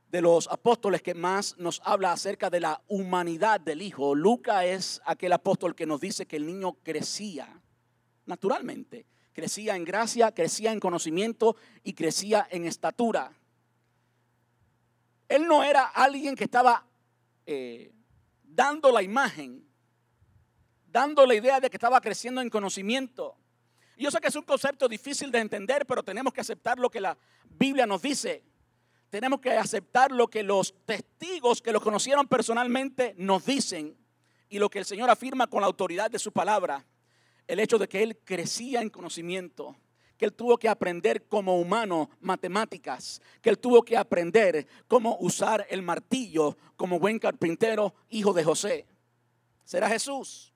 de 0.10 0.22
los 0.22 0.50
apóstoles 0.50 1.02
que 1.02 1.14
más 1.14 1.58
nos 1.58 1.82
habla 1.86 2.12
acerca 2.12 2.50
de 2.50 2.60
la 2.60 2.82
humanidad 2.90 3.62
del 3.62 3.82
Hijo. 3.82 4.14
Lucas 4.14 4.66
es 4.66 5.02
aquel 5.06 5.32
apóstol 5.32 5.74
que 5.74 5.86
nos 5.86 6.02
dice 6.02 6.26
que 6.26 6.36
el 6.36 6.46
niño 6.46 6.74
crecía 6.84 7.61
naturalmente. 8.32 9.06
Crecía 9.34 9.76
en 9.76 9.84
gracia, 9.84 10.32
crecía 10.32 10.72
en 10.72 10.80
conocimiento 10.80 11.56
y 11.84 11.94
crecía 11.94 12.48
en 12.50 12.66
estatura. 12.66 13.32
Él 15.28 15.48
no 15.48 15.64
era 15.64 15.86
alguien 15.86 16.36
que 16.36 16.46
estaba 16.46 16.86
eh, 17.46 17.92
dando 18.44 18.92
la 18.92 19.04
imagen, 19.04 19.64
dando 20.88 21.26
la 21.26 21.36
idea 21.36 21.60
de 21.60 21.70
que 21.70 21.78
estaba 21.78 22.02
creciendo 22.02 22.42
en 22.42 22.50
conocimiento. 22.50 23.38
Yo 23.98 24.10
sé 24.12 24.20
que 24.20 24.30
es 24.30 24.36
un 24.36 24.44
concepto 24.44 24.88
difícil 24.88 25.30
de 25.32 25.40
entender, 25.40 25.86
pero 25.86 26.04
tenemos 26.04 26.34
que 26.34 26.42
aceptar 26.42 26.80
lo 26.80 26.90
que 26.90 27.02
la 27.02 27.18
Biblia 27.50 27.86
nos 27.86 28.02
dice 28.02 28.44
tenemos 29.12 29.42
que 29.42 29.52
aceptar 29.52 30.10
lo 30.10 30.30
que 30.30 30.42
los 30.42 30.74
testigos 30.86 31.62
que 31.62 31.74
lo 31.74 31.82
conocieron 31.82 32.30
personalmente 32.30 33.14
nos 33.18 33.46
dicen 33.46 33.98
y 34.48 34.58
lo 34.58 34.70
que 34.70 34.80
el 34.80 34.86
Señor 34.86 35.10
afirma 35.10 35.48
con 35.48 35.60
la 35.60 35.68
autoridad 35.68 36.10
de 36.10 36.18
su 36.18 36.32
palabra. 36.32 36.86
El 37.48 37.60
hecho 37.60 37.78
de 37.78 37.88
que 37.88 38.04
Él 38.04 38.18
crecía 38.24 38.82
en 38.82 38.90
conocimiento, 38.90 39.76
que 40.18 40.26
Él 40.26 40.34
tuvo 40.34 40.58
que 40.58 40.70
aprender 40.70 41.28
como 41.28 41.60
humano 41.60 42.10
matemáticas, 42.20 43.22
que 43.42 43.50
Él 43.50 43.58
tuvo 43.58 43.84
que 43.84 43.98
aprender 43.98 44.68
cómo 44.88 45.18
usar 45.20 45.66
el 45.70 45.82
martillo 45.82 46.58
como 46.76 47.00
buen 47.00 47.20
carpintero, 47.20 47.94
hijo 48.10 48.32
de 48.34 48.44
José. 48.44 48.86
Será 49.64 49.90
Jesús. 49.90 50.54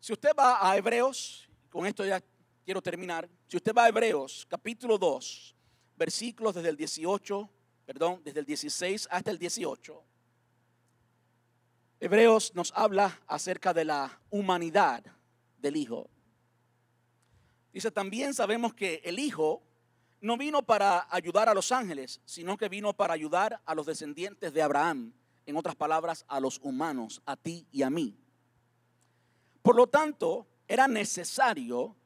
Si 0.00 0.12
usted 0.12 0.32
va 0.38 0.70
a 0.70 0.76
Hebreos, 0.76 1.48
con 1.70 1.86
esto 1.86 2.04
ya 2.04 2.22
quiero 2.64 2.82
terminar. 2.82 3.28
Si 3.46 3.56
usted 3.56 3.72
va 3.74 3.84
a 3.84 3.88
Hebreos, 3.88 4.46
capítulo 4.48 4.98
2, 4.98 5.54
versículos 5.96 6.54
desde 6.54 6.68
el 6.68 6.76
18, 6.76 7.50
perdón, 7.86 8.20
desde 8.24 8.40
el 8.40 8.46
16 8.46 9.08
hasta 9.10 9.30
el 9.30 9.38
18. 9.38 10.04
Hebreos 12.04 12.54
nos 12.54 12.70
habla 12.76 13.18
acerca 13.26 13.72
de 13.72 13.86
la 13.86 14.20
humanidad 14.28 15.02
del 15.56 15.74
Hijo. 15.74 16.10
Dice, 17.72 17.90
también 17.90 18.34
sabemos 18.34 18.74
que 18.74 19.00
el 19.04 19.18
Hijo 19.18 19.62
no 20.20 20.36
vino 20.36 20.60
para 20.60 21.08
ayudar 21.10 21.48
a 21.48 21.54
los 21.54 21.72
ángeles, 21.72 22.20
sino 22.26 22.58
que 22.58 22.68
vino 22.68 22.92
para 22.92 23.14
ayudar 23.14 23.58
a 23.64 23.74
los 23.74 23.86
descendientes 23.86 24.52
de 24.52 24.60
Abraham, 24.60 25.14
en 25.46 25.56
otras 25.56 25.76
palabras, 25.76 26.26
a 26.28 26.40
los 26.40 26.60
humanos, 26.62 27.22
a 27.24 27.38
ti 27.38 27.66
y 27.72 27.80
a 27.80 27.88
mí. 27.88 28.14
Por 29.62 29.74
lo 29.74 29.86
tanto, 29.86 30.46
era 30.68 30.86
necesario 30.86 31.96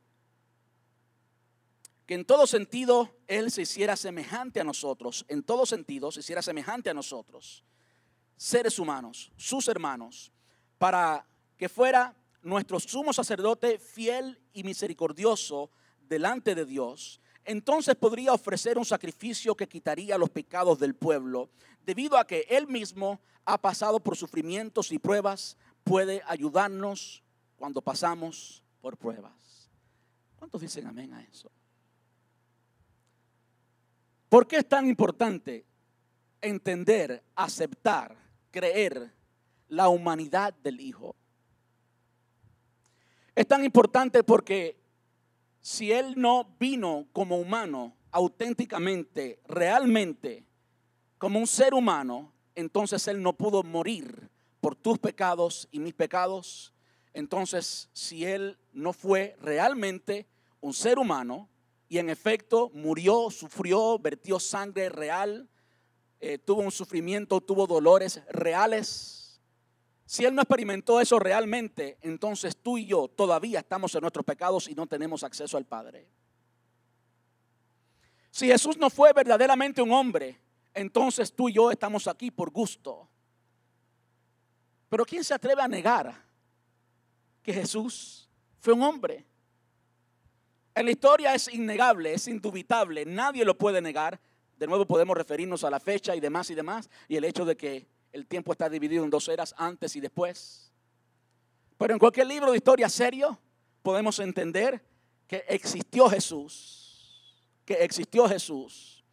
que 2.06 2.14
en 2.14 2.24
todo 2.24 2.46
sentido 2.46 3.16
Él 3.26 3.50
se 3.50 3.62
hiciera 3.62 3.96
semejante 3.96 4.60
a 4.60 4.64
nosotros, 4.64 5.24
en 5.26 5.42
todo 5.42 5.66
sentido 5.66 6.12
se 6.12 6.20
hiciera 6.20 6.40
semejante 6.40 6.88
a 6.88 6.94
nosotros, 6.94 7.64
seres 8.38 8.78
humanos, 8.78 9.30
sus 9.36 9.68
hermanos, 9.68 10.32
para 10.78 11.26
que 11.58 11.68
fuera 11.68 12.14
nuestro 12.40 12.80
sumo 12.80 13.12
sacerdote 13.12 13.78
fiel 13.78 14.40
y 14.54 14.62
misericordioso 14.62 15.70
delante 16.08 16.54
de 16.54 16.64
Dios, 16.64 17.20
entonces 17.44 17.96
podría 17.96 18.32
ofrecer 18.32 18.78
un 18.78 18.84
sacrificio 18.84 19.54
que 19.56 19.68
quitaría 19.68 20.16
los 20.16 20.30
pecados 20.30 20.78
del 20.78 20.94
pueblo, 20.94 21.50
debido 21.84 22.16
a 22.16 22.26
que 22.26 22.46
Él 22.48 22.68
mismo 22.68 23.20
ha 23.44 23.58
pasado 23.58 23.98
por 24.00 24.16
sufrimientos 24.16 24.92
y 24.92 24.98
pruebas, 24.98 25.56
puede 25.82 26.22
ayudarnos 26.26 27.24
cuando 27.56 27.82
pasamos 27.82 28.62
por 28.80 28.96
pruebas. 28.96 29.70
¿Cuántos 30.36 30.60
dicen 30.60 30.86
amén 30.86 31.12
a 31.12 31.22
eso? 31.22 31.50
¿Por 34.28 34.46
qué 34.46 34.58
es 34.58 34.68
tan 34.68 34.86
importante 34.86 35.64
entender, 36.40 37.24
aceptar, 37.34 38.27
creer 38.58 39.12
la 39.68 39.88
humanidad 39.88 40.52
del 40.52 40.80
Hijo? 40.80 41.14
Es 43.36 43.46
tan 43.46 43.64
importante 43.64 44.24
porque 44.24 44.76
si 45.60 45.92
Él 45.92 46.14
no 46.16 46.56
vino 46.58 47.06
como 47.12 47.38
humano, 47.38 47.94
auténticamente, 48.10 49.38
realmente, 49.46 50.44
como 51.18 51.38
un 51.38 51.46
ser 51.46 51.72
humano, 51.72 52.32
entonces 52.56 53.06
Él 53.06 53.22
no 53.22 53.32
pudo 53.32 53.62
morir 53.62 54.28
por 54.60 54.74
tus 54.74 54.98
pecados 54.98 55.68
y 55.70 55.78
mis 55.78 55.94
pecados. 55.94 56.74
Entonces, 57.12 57.88
si 57.92 58.24
Él 58.24 58.58
no 58.72 58.92
fue 58.92 59.36
realmente 59.40 60.26
un 60.60 60.74
ser 60.74 60.98
humano, 60.98 61.48
y 61.88 61.98
en 61.98 62.10
efecto 62.10 62.70
murió, 62.74 63.30
sufrió, 63.30 64.00
vertió 64.00 64.40
sangre 64.40 64.88
real, 64.88 65.48
eh, 66.20 66.38
tuvo 66.38 66.62
un 66.62 66.72
sufrimiento, 66.72 67.40
tuvo 67.40 67.66
dolores 67.66 68.22
reales. 68.30 69.40
Si 70.04 70.24
Él 70.24 70.34
no 70.34 70.42
experimentó 70.42 71.00
eso 71.00 71.18
realmente, 71.18 71.98
entonces 72.00 72.56
tú 72.56 72.78
y 72.78 72.86
yo 72.86 73.08
todavía 73.08 73.60
estamos 73.60 73.94
en 73.94 74.00
nuestros 74.00 74.24
pecados 74.24 74.68
y 74.68 74.74
no 74.74 74.86
tenemos 74.86 75.22
acceso 75.22 75.56
al 75.56 75.64
Padre. 75.64 76.08
Si 78.30 78.46
Jesús 78.46 78.76
no 78.76 78.90
fue 78.90 79.12
verdaderamente 79.12 79.82
un 79.82 79.92
hombre, 79.92 80.40
entonces 80.74 81.32
tú 81.32 81.48
y 81.48 81.54
yo 81.54 81.70
estamos 81.70 82.06
aquí 82.06 82.30
por 82.30 82.50
gusto. 82.50 83.08
Pero 84.88 85.04
¿quién 85.04 85.24
se 85.24 85.34
atreve 85.34 85.62
a 85.62 85.68
negar 85.68 86.14
que 87.42 87.52
Jesús 87.52 88.28
fue 88.58 88.72
un 88.72 88.82
hombre? 88.82 89.26
En 90.74 90.84
la 90.84 90.92
historia 90.92 91.34
es 91.34 91.52
innegable, 91.52 92.14
es 92.14 92.28
indubitable, 92.28 93.04
nadie 93.04 93.44
lo 93.44 93.58
puede 93.58 93.80
negar. 93.80 94.20
De 94.58 94.66
nuevo 94.66 94.84
podemos 94.86 95.16
referirnos 95.16 95.62
a 95.62 95.70
la 95.70 95.78
fecha 95.78 96.16
y 96.16 96.20
demás 96.20 96.50
y 96.50 96.54
demás, 96.54 96.90
y 97.06 97.16
el 97.16 97.24
hecho 97.24 97.44
de 97.44 97.56
que 97.56 97.86
el 98.12 98.26
tiempo 98.26 98.50
está 98.50 98.68
dividido 98.68 99.04
en 99.04 99.10
dos 99.10 99.28
eras, 99.28 99.54
antes 99.56 99.94
y 99.94 100.00
después. 100.00 100.72
Pero 101.76 101.92
en 101.92 101.98
cualquier 102.00 102.26
libro 102.26 102.50
de 102.50 102.56
historia 102.56 102.88
serio 102.88 103.38
podemos 103.82 104.18
entender 104.18 104.82
que 105.28 105.44
existió 105.48 106.08
Jesús, 106.08 107.40
que 107.64 107.74
existió 107.74 108.28
Jesús. 108.28 109.04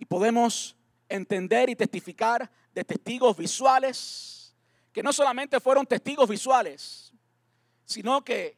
Y 0.00 0.04
podemos 0.04 0.74
entender 1.08 1.70
y 1.70 1.76
testificar 1.76 2.50
de 2.74 2.82
testigos 2.82 3.36
visuales, 3.36 4.52
que 4.92 5.02
no 5.02 5.12
solamente 5.12 5.60
fueron 5.60 5.86
testigos 5.86 6.28
visuales, 6.28 7.12
sino 7.84 8.24
que 8.24 8.56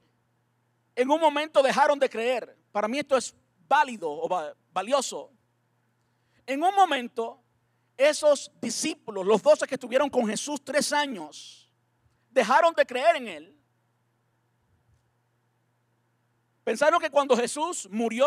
en 0.96 1.10
un 1.10 1.20
momento 1.20 1.62
dejaron 1.62 1.98
de 1.98 2.08
creer. 2.08 2.56
Para 2.72 2.88
mí 2.88 2.98
esto 2.98 3.16
es 3.18 3.34
válido 3.68 4.10
o 4.10 4.54
valioso. 4.72 5.33
En 6.46 6.62
un 6.62 6.74
momento, 6.74 7.40
esos 7.96 8.50
discípulos, 8.60 9.26
los 9.26 9.42
doce 9.42 9.66
que 9.66 9.74
estuvieron 9.74 10.10
con 10.10 10.26
Jesús 10.26 10.62
tres 10.62 10.92
años, 10.92 11.70
dejaron 12.30 12.74
de 12.74 12.84
creer 12.84 13.16
en 13.16 13.28
Él. 13.28 13.56
Pensaron 16.64 17.00
que 17.00 17.10
cuando 17.10 17.36
Jesús 17.36 17.88
murió, 17.90 18.26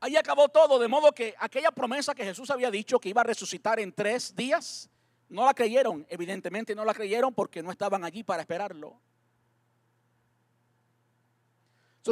ahí 0.00 0.16
acabó 0.16 0.48
todo, 0.48 0.78
de 0.78 0.88
modo 0.88 1.12
que 1.12 1.34
aquella 1.38 1.70
promesa 1.70 2.14
que 2.14 2.24
Jesús 2.24 2.50
había 2.50 2.70
dicho 2.70 2.98
que 2.98 3.08
iba 3.08 3.20
a 3.20 3.24
resucitar 3.24 3.80
en 3.80 3.92
tres 3.92 4.34
días, 4.34 4.90
no 5.28 5.44
la 5.44 5.54
creyeron, 5.54 6.04
evidentemente 6.10 6.74
no 6.74 6.84
la 6.84 6.92
creyeron 6.92 7.32
porque 7.32 7.62
no 7.62 7.70
estaban 7.70 8.04
allí 8.04 8.24
para 8.24 8.42
esperarlo. 8.42 9.00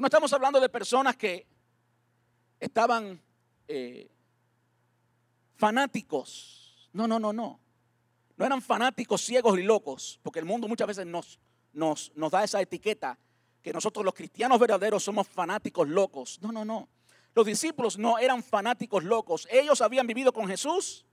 no 0.01 0.07
estamos 0.07 0.33
hablando 0.33 0.61
de 0.61 0.69
personas 0.69 1.17
que 1.17 1.45
estaban 2.61 3.21
eh, 3.67 4.09
fanáticos. 5.59 6.89
No, 6.93 7.07
no, 7.07 7.19
no, 7.19 7.33
no. 7.33 7.61
No 8.37 8.47
eran 8.47 8.63
fanáticos 8.63 9.21
ciegos 9.21 9.59
y 9.59 9.63
locos, 9.63 10.21
porque 10.23 10.39
el 10.39 10.45
mundo 10.45 10.69
muchas 10.69 10.87
veces 10.87 11.05
nos, 11.05 11.41
nos, 11.73 12.13
nos 12.15 12.31
da 12.31 12.45
esa 12.45 12.61
etiqueta 12.61 13.19
que 13.61 13.73
nosotros 13.73 14.05
los 14.05 14.15
cristianos 14.15 14.59
verdaderos 14.61 15.03
somos 15.03 15.27
fanáticos 15.27 15.89
locos. 15.89 16.39
No, 16.41 16.53
no, 16.53 16.65
no. 16.65 16.89
Los 17.35 17.45
discípulos 17.45 17.99
no 17.99 18.19
eran 18.19 18.43
fanáticos 18.43 19.05
locos. 19.05 19.47
Ellos 19.51 19.81
habían 19.81 20.07
vivido 20.07 20.33
con 20.33 20.47
Jesús 20.47 21.05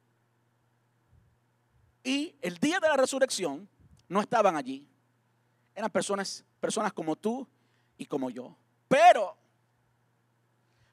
y 2.03 2.35
el 2.41 2.57
día 2.59 2.79
de 2.79 2.87
la 2.87 2.97
resurrección 2.97 3.67
no 4.07 4.21
estaban 4.21 4.55
allí. 4.55 4.87
Eran 5.73 5.89
personas, 5.89 6.45
personas 6.59 6.93
como 6.93 7.15
tú 7.15 7.47
y 7.97 8.05
como 8.05 8.29
yo. 8.29 8.55
Pero 8.87 9.35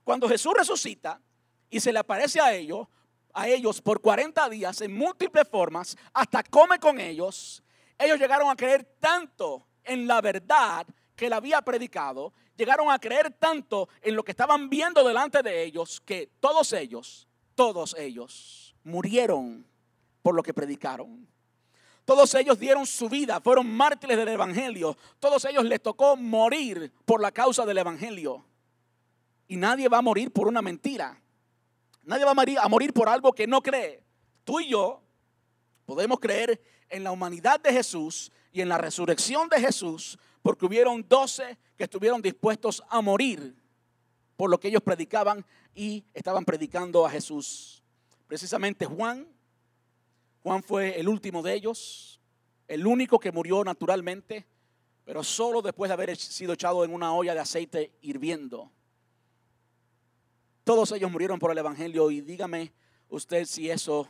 cuando 0.03 0.27
Jesús 0.27 0.55
resucita 0.57 1.21
y 1.69 1.79
se 1.81 1.93
le 1.93 1.99
aparece 1.99 2.41
a 2.41 2.55
ellos, 2.55 2.89
a 3.33 3.49
ellos 3.49 3.81
por 3.81 4.01
40 4.01 4.49
días 4.49 4.81
en 4.81 4.95
múltiples 4.95 5.49
formas, 5.49 5.97
hasta 6.13 6.43
come 6.43 6.79
con 6.79 7.01
ellos, 7.01 7.63
ellos 7.99 8.19
llegaron 8.19 8.51
a 8.51 8.57
creer 8.57 8.85
tanto 8.99 9.67
en 9.85 10.07
la 10.07 10.21
verdad 10.21 10.87
que 11.17 11.27
él 11.27 11.33
había 11.33 11.63
predicado, 11.63 12.33
llegaron 12.57 12.91
a 12.91 12.99
creer 12.99 13.33
tanto 13.39 13.89
en 14.01 14.17
lo 14.17 14.25
que 14.25 14.33
estaban 14.33 14.69
viendo 14.69 15.07
delante 15.07 15.43
de 15.43 15.63
ellos 15.63 16.01
que 16.01 16.31
todos 16.41 16.73
ellos, 16.73 17.29
todos 17.55 17.95
ellos 17.99 18.75
murieron 18.85 19.67
por 20.23 20.35
lo 20.35 20.43
que 20.43 20.55
predicaron. 20.55 21.29
Todos 22.05 22.35
ellos 22.35 22.59
dieron 22.59 22.85
su 22.87 23.09
vida, 23.09 23.41
fueron 23.41 23.73
mártires 23.73 24.17
del 24.17 24.29
Evangelio. 24.29 24.97
Todos 25.21 25.45
ellos 25.45 25.65
les 25.65 25.81
tocó 25.81 26.17
morir 26.17 26.93
por 27.05 27.21
la 27.21 27.31
causa 27.31 27.65
del 27.65 27.79
Evangelio. 27.79 28.45
Y 29.47 29.57
nadie 29.57 29.89
va 29.89 29.99
a 29.99 30.03
morir 30.03 30.33
por 30.33 30.49
una 30.49 30.63
mentira. 30.63 31.22
Nadie 32.05 32.25
va 32.25 32.33
a 32.33 32.35
morir, 32.35 32.59
a 32.59 32.69
morir 32.69 32.93
por 32.93 33.09
algo 33.09 33.33
que 33.33 33.47
no 33.47 33.63
cree. 33.63 34.03
Tú 34.45 34.61
y 34.61 34.69
yo 34.69 35.03
podemos 35.85 36.19
creer 36.19 36.61
en 36.89 37.05
la 37.05 37.13
humanidad 37.13 37.61
de 37.61 37.73
Jesús 37.73 38.31
y 38.53 38.61
en 38.61 38.69
la 38.69 38.79
resurrección 38.79 39.49
de 39.49 39.61
Jesús 39.61 40.19
porque 40.43 40.67
hubieron 40.67 41.07
doce 41.09 41.57
que 41.77 41.85
estuvieron 41.85 42.21
dispuestos 42.21 42.83
a 42.89 43.01
morir 43.01 43.57
por 44.37 44.51
lo 44.51 44.59
que 44.59 44.69
ellos 44.69 44.83
predicaban 44.83 45.45
y 45.75 46.05
estaban 46.13 46.45
predicando 46.45 47.07
a 47.07 47.11
Jesús. 47.11 47.83
Precisamente 48.27 48.87
Juan, 48.87 49.27
Juan 50.43 50.63
fue 50.63 50.99
el 50.99 51.09
último 51.09 51.43
de 51.43 51.55
ellos, 51.55 52.21
el 52.67 52.87
único 52.87 53.19
que 53.21 53.31
murió 53.31 53.63
naturalmente, 53.63 54.47
pero 55.05 55.23
solo 55.23 55.63
después 55.63 55.89
de 55.89 55.95
haber 55.95 56.17
sido 56.17 56.55
echado 56.55 56.85
en 56.85 56.93
una 56.93 57.15
olla 57.15 57.35
de 57.35 57.41
aceite 57.41 57.93
hirviendo. 58.01 58.71
Todos 60.65 60.93
ellos 60.93 61.11
murieron 61.11 61.39
por 61.39 61.51
el 61.51 61.59
Evangelio 61.59 62.11
y 62.11 62.21
dígame 62.21 62.73
usted 63.09 63.45
si 63.47 63.69
eso 63.69 64.09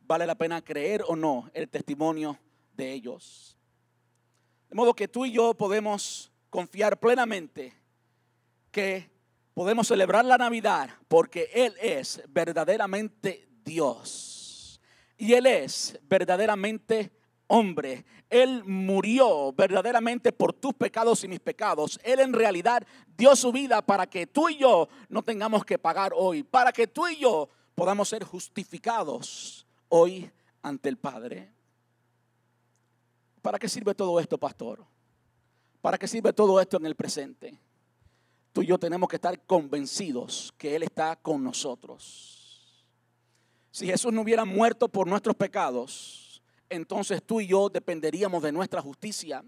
vale 0.00 0.26
la 0.26 0.34
pena 0.34 0.62
creer 0.62 1.04
o 1.06 1.14
no 1.14 1.50
el 1.52 1.68
testimonio 1.68 2.38
de 2.74 2.92
ellos. 2.92 3.56
De 4.70 4.76
modo 4.76 4.94
que 4.94 5.08
tú 5.08 5.26
y 5.26 5.32
yo 5.32 5.52
podemos 5.54 6.32
confiar 6.48 6.98
plenamente 6.98 7.74
que 8.70 9.10
podemos 9.52 9.88
celebrar 9.88 10.24
la 10.24 10.38
Navidad 10.38 10.90
porque 11.06 11.50
Él 11.52 11.74
es 11.80 12.22
verdaderamente 12.28 13.46
Dios. 13.62 14.80
Y 15.18 15.34
Él 15.34 15.46
es 15.46 15.98
verdaderamente 16.04 17.12
hombre. 17.50 18.04
Él 18.28 18.62
murió 18.64 19.52
verdaderamente 19.52 20.32
por 20.32 20.52
tus 20.52 20.72
pecados 20.72 21.24
y 21.24 21.28
mis 21.28 21.40
pecados. 21.40 21.98
Él 22.04 22.20
en 22.20 22.32
realidad 22.32 22.86
dio 23.16 23.34
su 23.34 23.50
vida 23.52 23.82
para 23.82 24.06
que 24.06 24.26
tú 24.26 24.48
y 24.48 24.56
yo 24.56 24.88
no 25.08 25.22
tengamos 25.22 25.64
que 25.64 25.76
pagar 25.76 26.12
hoy. 26.14 26.44
Para 26.44 26.72
que 26.72 26.86
tú 26.86 27.08
y 27.08 27.16
yo 27.16 27.48
podamos 27.74 28.08
ser 28.08 28.22
justificados 28.24 29.66
hoy 29.88 30.30
ante 30.62 30.88
el 30.88 30.96
Padre. 30.96 31.52
¿Para 33.42 33.58
qué 33.58 33.68
sirve 33.68 33.94
todo 33.94 34.20
esto, 34.20 34.38
pastor? 34.38 34.84
¿Para 35.80 35.98
qué 35.98 36.06
sirve 36.06 36.32
todo 36.32 36.60
esto 36.60 36.76
en 36.76 36.86
el 36.86 36.94
presente? 36.94 37.58
Tú 38.52 38.62
y 38.62 38.66
yo 38.66 38.78
tenemos 38.78 39.08
que 39.08 39.16
estar 39.16 39.44
convencidos 39.44 40.54
que 40.56 40.76
Él 40.76 40.84
está 40.84 41.16
con 41.16 41.42
nosotros. 41.42 42.76
Si 43.72 43.86
Jesús 43.86 44.12
no 44.12 44.22
hubiera 44.22 44.44
muerto 44.44 44.88
por 44.88 45.08
nuestros 45.08 45.34
pecados, 45.34 46.29
entonces 46.70 47.22
tú 47.22 47.40
y 47.40 47.48
yo 47.48 47.68
dependeríamos 47.68 48.42
de 48.42 48.52
nuestra 48.52 48.80
justicia. 48.80 49.44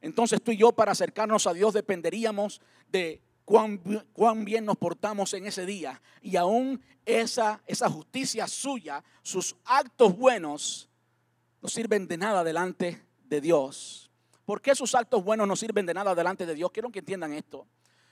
Entonces 0.00 0.42
tú 0.42 0.50
y 0.50 0.56
yo 0.56 0.72
para 0.72 0.92
acercarnos 0.92 1.46
a 1.46 1.54
Dios 1.54 1.74
dependeríamos 1.74 2.60
de 2.90 3.22
cuán, 3.44 3.78
cuán 4.12 4.44
bien 4.44 4.64
nos 4.64 4.76
portamos 4.76 5.32
en 5.34 5.46
ese 5.46 5.64
día. 5.64 6.00
Y 6.20 6.36
aún 6.36 6.82
esa, 7.04 7.62
esa 7.66 7.88
justicia 7.88 8.48
suya, 8.48 9.04
sus 9.22 9.54
actos 9.64 10.16
buenos, 10.16 10.88
no 11.60 11.68
sirven 11.68 12.08
de 12.08 12.16
nada 12.16 12.42
delante 12.42 13.00
de 13.24 13.40
Dios. 13.40 14.10
¿Por 14.44 14.60
qué 14.60 14.74
sus 14.74 14.94
actos 14.94 15.22
buenos 15.22 15.46
no 15.46 15.54
sirven 15.54 15.86
de 15.86 15.94
nada 15.94 16.14
delante 16.14 16.46
de 16.46 16.54
Dios? 16.54 16.72
Quiero 16.72 16.90
que 16.90 16.98
entiendan 16.98 17.32
esto. 17.32 17.66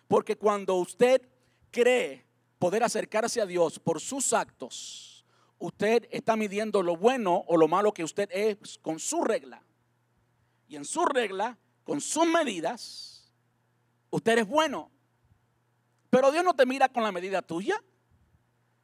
Porque 0.06 0.36
cuando 0.36 0.76
usted 0.76 1.22
cree 1.70 2.24
poder 2.58 2.84
acercarse 2.84 3.40
a 3.40 3.46
Dios 3.46 3.78
por 3.78 4.00
sus 4.00 4.32
actos, 4.32 5.09
usted 5.60 6.08
está 6.10 6.34
midiendo 6.36 6.82
lo 6.82 6.96
bueno 6.96 7.44
o 7.46 7.56
lo 7.56 7.68
malo 7.68 7.92
que 7.92 8.02
usted 8.02 8.28
es 8.32 8.78
con 8.82 8.98
su 8.98 9.22
regla. 9.22 9.62
Y 10.66 10.76
en 10.76 10.84
su 10.84 11.04
regla, 11.04 11.56
con 11.84 12.00
sus 12.00 12.26
medidas, 12.26 13.30
usted 14.10 14.38
es 14.38 14.46
bueno. 14.46 14.90
Pero 16.08 16.32
Dios 16.32 16.42
no 16.42 16.54
te 16.54 16.66
mira 16.66 16.88
con 16.88 17.02
la 17.02 17.12
medida 17.12 17.42
tuya. 17.42 17.80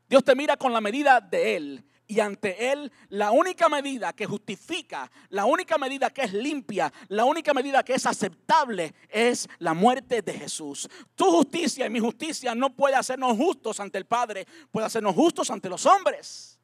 Dios 0.09 0.23
te 0.23 0.37
mira 0.37 0.57
con 0.57 0.73
la 0.73 0.81
medida 0.81 1.21
de 1.21 1.57
Él. 1.57 1.85
Y 2.09 2.21
ante 2.21 2.71
Él, 2.71 2.93
la 3.09 3.33
única 3.33 3.69
medida 3.69 4.13
que 4.13 4.27
justifica, 4.27 5.11
la 5.31 5.45
única 5.45 5.77
medida 5.77 6.11
que 6.11 6.23
es 6.23 6.33
limpia, 6.33 6.93
la 7.09 7.25
única 7.25 7.53
medida 7.53 7.83
que 7.83 7.95
es 7.95 8.07
aceptable 8.07 8.95
es 9.09 9.49
la 9.59 9.75
muerte 9.75 10.23
de 10.23 10.33
Jesús. 10.35 10.89
Tu 11.17 11.25
justicia 11.25 11.87
y 11.87 11.91
mi 11.91 11.99
justicia 11.99 12.55
no 12.55 12.77
puede 12.77 12.95
hacernos 12.95 13.37
justos 13.37 13.81
ante 13.81 13.99
el 13.99 14.07
Padre, 14.07 14.47
puede 14.71 14.87
hacernos 14.87 15.17
justos 15.17 15.51
ante 15.51 15.69
los 15.69 15.85
hombres, 15.85 16.56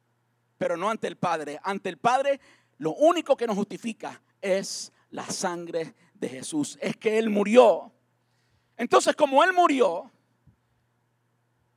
pero 0.63 0.77
no 0.77 0.89
ante 0.89 1.09
el 1.09 1.17
Padre. 1.17 1.59
Ante 1.61 1.89
el 1.89 1.97
Padre, 1.97 2.39
lo 2.77 2.93
único 2.93 3.35
que 3.35 3.45
nos 3.45 3.57
justifica 3.57 4.21
es 4.41 4.93
la 5.09 5.25
sangre 5.29 5.93
de 6.13 6.29
Jesús, 6.29 6.77
es 6.79 6.95
que 6.95 7.17
Él 7.17 7.29
murió. 7.29 7.91
Entonces, 8.77 9.13
como 9.13 9.43
Él 9.43 9.51
murió, 9.51 10.09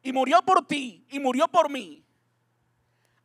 y 0.05 0.12
murió 0.12 0.41
por 0.43 0.64
ti, 0.68 1.05
y 1.11 1.18
murió 1.18 1.49
por 1.49 1.68
mí, 1.68 2.05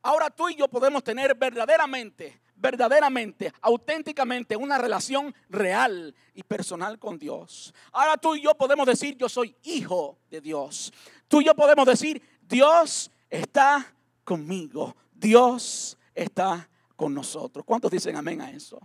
Ahora 0.01 0.31
tú 0.31 0.49
y 0.49 0.55
yo 0.55 0.67
podemos 0.67 1.03
tener 1.03 1.35
verdaderamente, 1.35 2.41
verdaderamente, 2.55 3.53
auténticamente 3.61 4.55
una 4.55 4.79
relación 4.79 5.31
real 5.47 6.15
y 6.33 6.41
personal 6.41 6.97
con 6.97 7.19
Dios. 7.19 7.71
Ahora 7.91 8.17
tú 8.17 8.33
y 8.33 8.41
yo 8.41 8.55
podemos 8.55 8.87
decir, 8.87 9.15
yo 9.15 9.29
soy 9.29 9.55
hijo 9.61 10.17
de 10.31 10.41
Dios. 10.41 10.91
Tú 11.27 11.39
y 11.39 11.45
yo 11.45 11.53
podemos 11.53 11.85
decir, 11.85 12.19
Dios 12.41 13.11
está 13.29 13.93
conmigo. 14.23 14.95
Dios 15.21 15.99
está 16.15 16.67
con 16.95 17.13
nosotros. 17.13 17.63
¿Cuántos 17.63 17.91
dicen 17.91 18.15
amén 18.15 18.41
a 18.41 18.49
eso? 18.49 18.79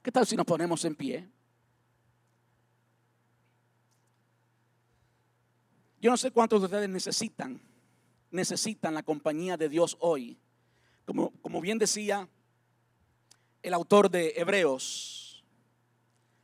¿Qué 0.00 0.12
tal 0.12 0.24
si 0.26 0.36
nos 0.36 0.46
ponemos 0.46 0.84
en 0.84 0.94
pie? 0.94 1.28
Yo 6.00 6.10
no 6.10 6.16
sé 6.16 6.30
cuántos 6.30 6.60
de 6.60 6.66
ustedes 6.66 6.88
necesitan, 6.88 7.60
necesitan 8.30 8.94
la 8.94 9.02
compañía 9.02 9.56
de 9.56 9.68
Dios 9.68 9.96
hoy. 9.98 10.38
Como, 11.04 11.32
como 11.42 11.60
bien 11.60 11.78
decía 11.78 12.28
el 13.60 13.74
autor 13.74 14.10
de 14.10 14.34
Hebreos, 14.36 15.44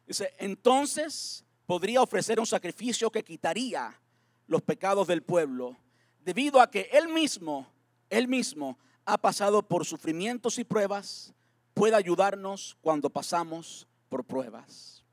dice, 0.06 0.34
entonces 0.38 1.44
podría 1.64 2.02
ofrecer 2.02 2.40
un 2.40 2.46
sacrificio 2.46 3.10
que 3.10 3.22
quitaría 3.22 3.94
los 4.48 4.62
pecados 4.62 5.06
del 5.06 5.22
pueblo, 5.22 5.76
debido 6.24 6.60
a 6.60 6.68
que 6.68 6.88
él 6.92 7.08
mismo, 7.08 7.70
él 8.10 8.28
mismo 8.28 8.78
ha 9.04 9.18
pasado 9.18 9.62
por 9.62 9.86
sufrimientos 9.86 10.58
y 10.58 10.64
pruebas, 10.64 11.32
puede 11.74 11.96
ayudarnos 11.96 12.76
cuando 12.80 13.08
pasamos 13.08 13.86
por 14.08 14.24
pruebas. 14.24 15.04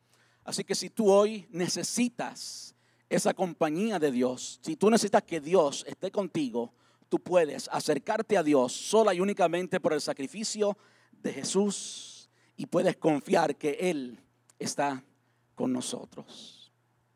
Así 0.44 0.64
que 0.64 0.76
si 0.76 0.90
tú 0.90 1.10
hoy 1.12 1.48
necesitas 1.52 2.76
esa 3.10 3.34
compañía 3.34 4.00
de 4.00 4.12
Dios, 4.12 4.60
si 4.62 4.76
tú 4.76 4.90
necesitas 4.90 5.24
que 5.24 5.40
Dios 5.40 5.86
esté 5.88 6.12
contigo, 6.12 6.74
tú 7.10 7.20
puedes 7.20 7.70
acercarte 7.72 8.38
a 8.38 8.44
Dios 8.44 8.74
sola 8.74 9.14
y 9.14 9.20
únicamente 9.20 9.80
por 9.80 9.94
el 9.94 10.02
sacrificio 10.02 10.78
de 11.12 11.34
Jesús 11.34 12.30
y 12.56 12.66
puedes 12.66 12.98
confiar 12.98 13.56
que 13.56 13.78
Él 13.80 14.20
está 14.60 15.04
con 15.56 15.72
nosotros. 15.72 16.57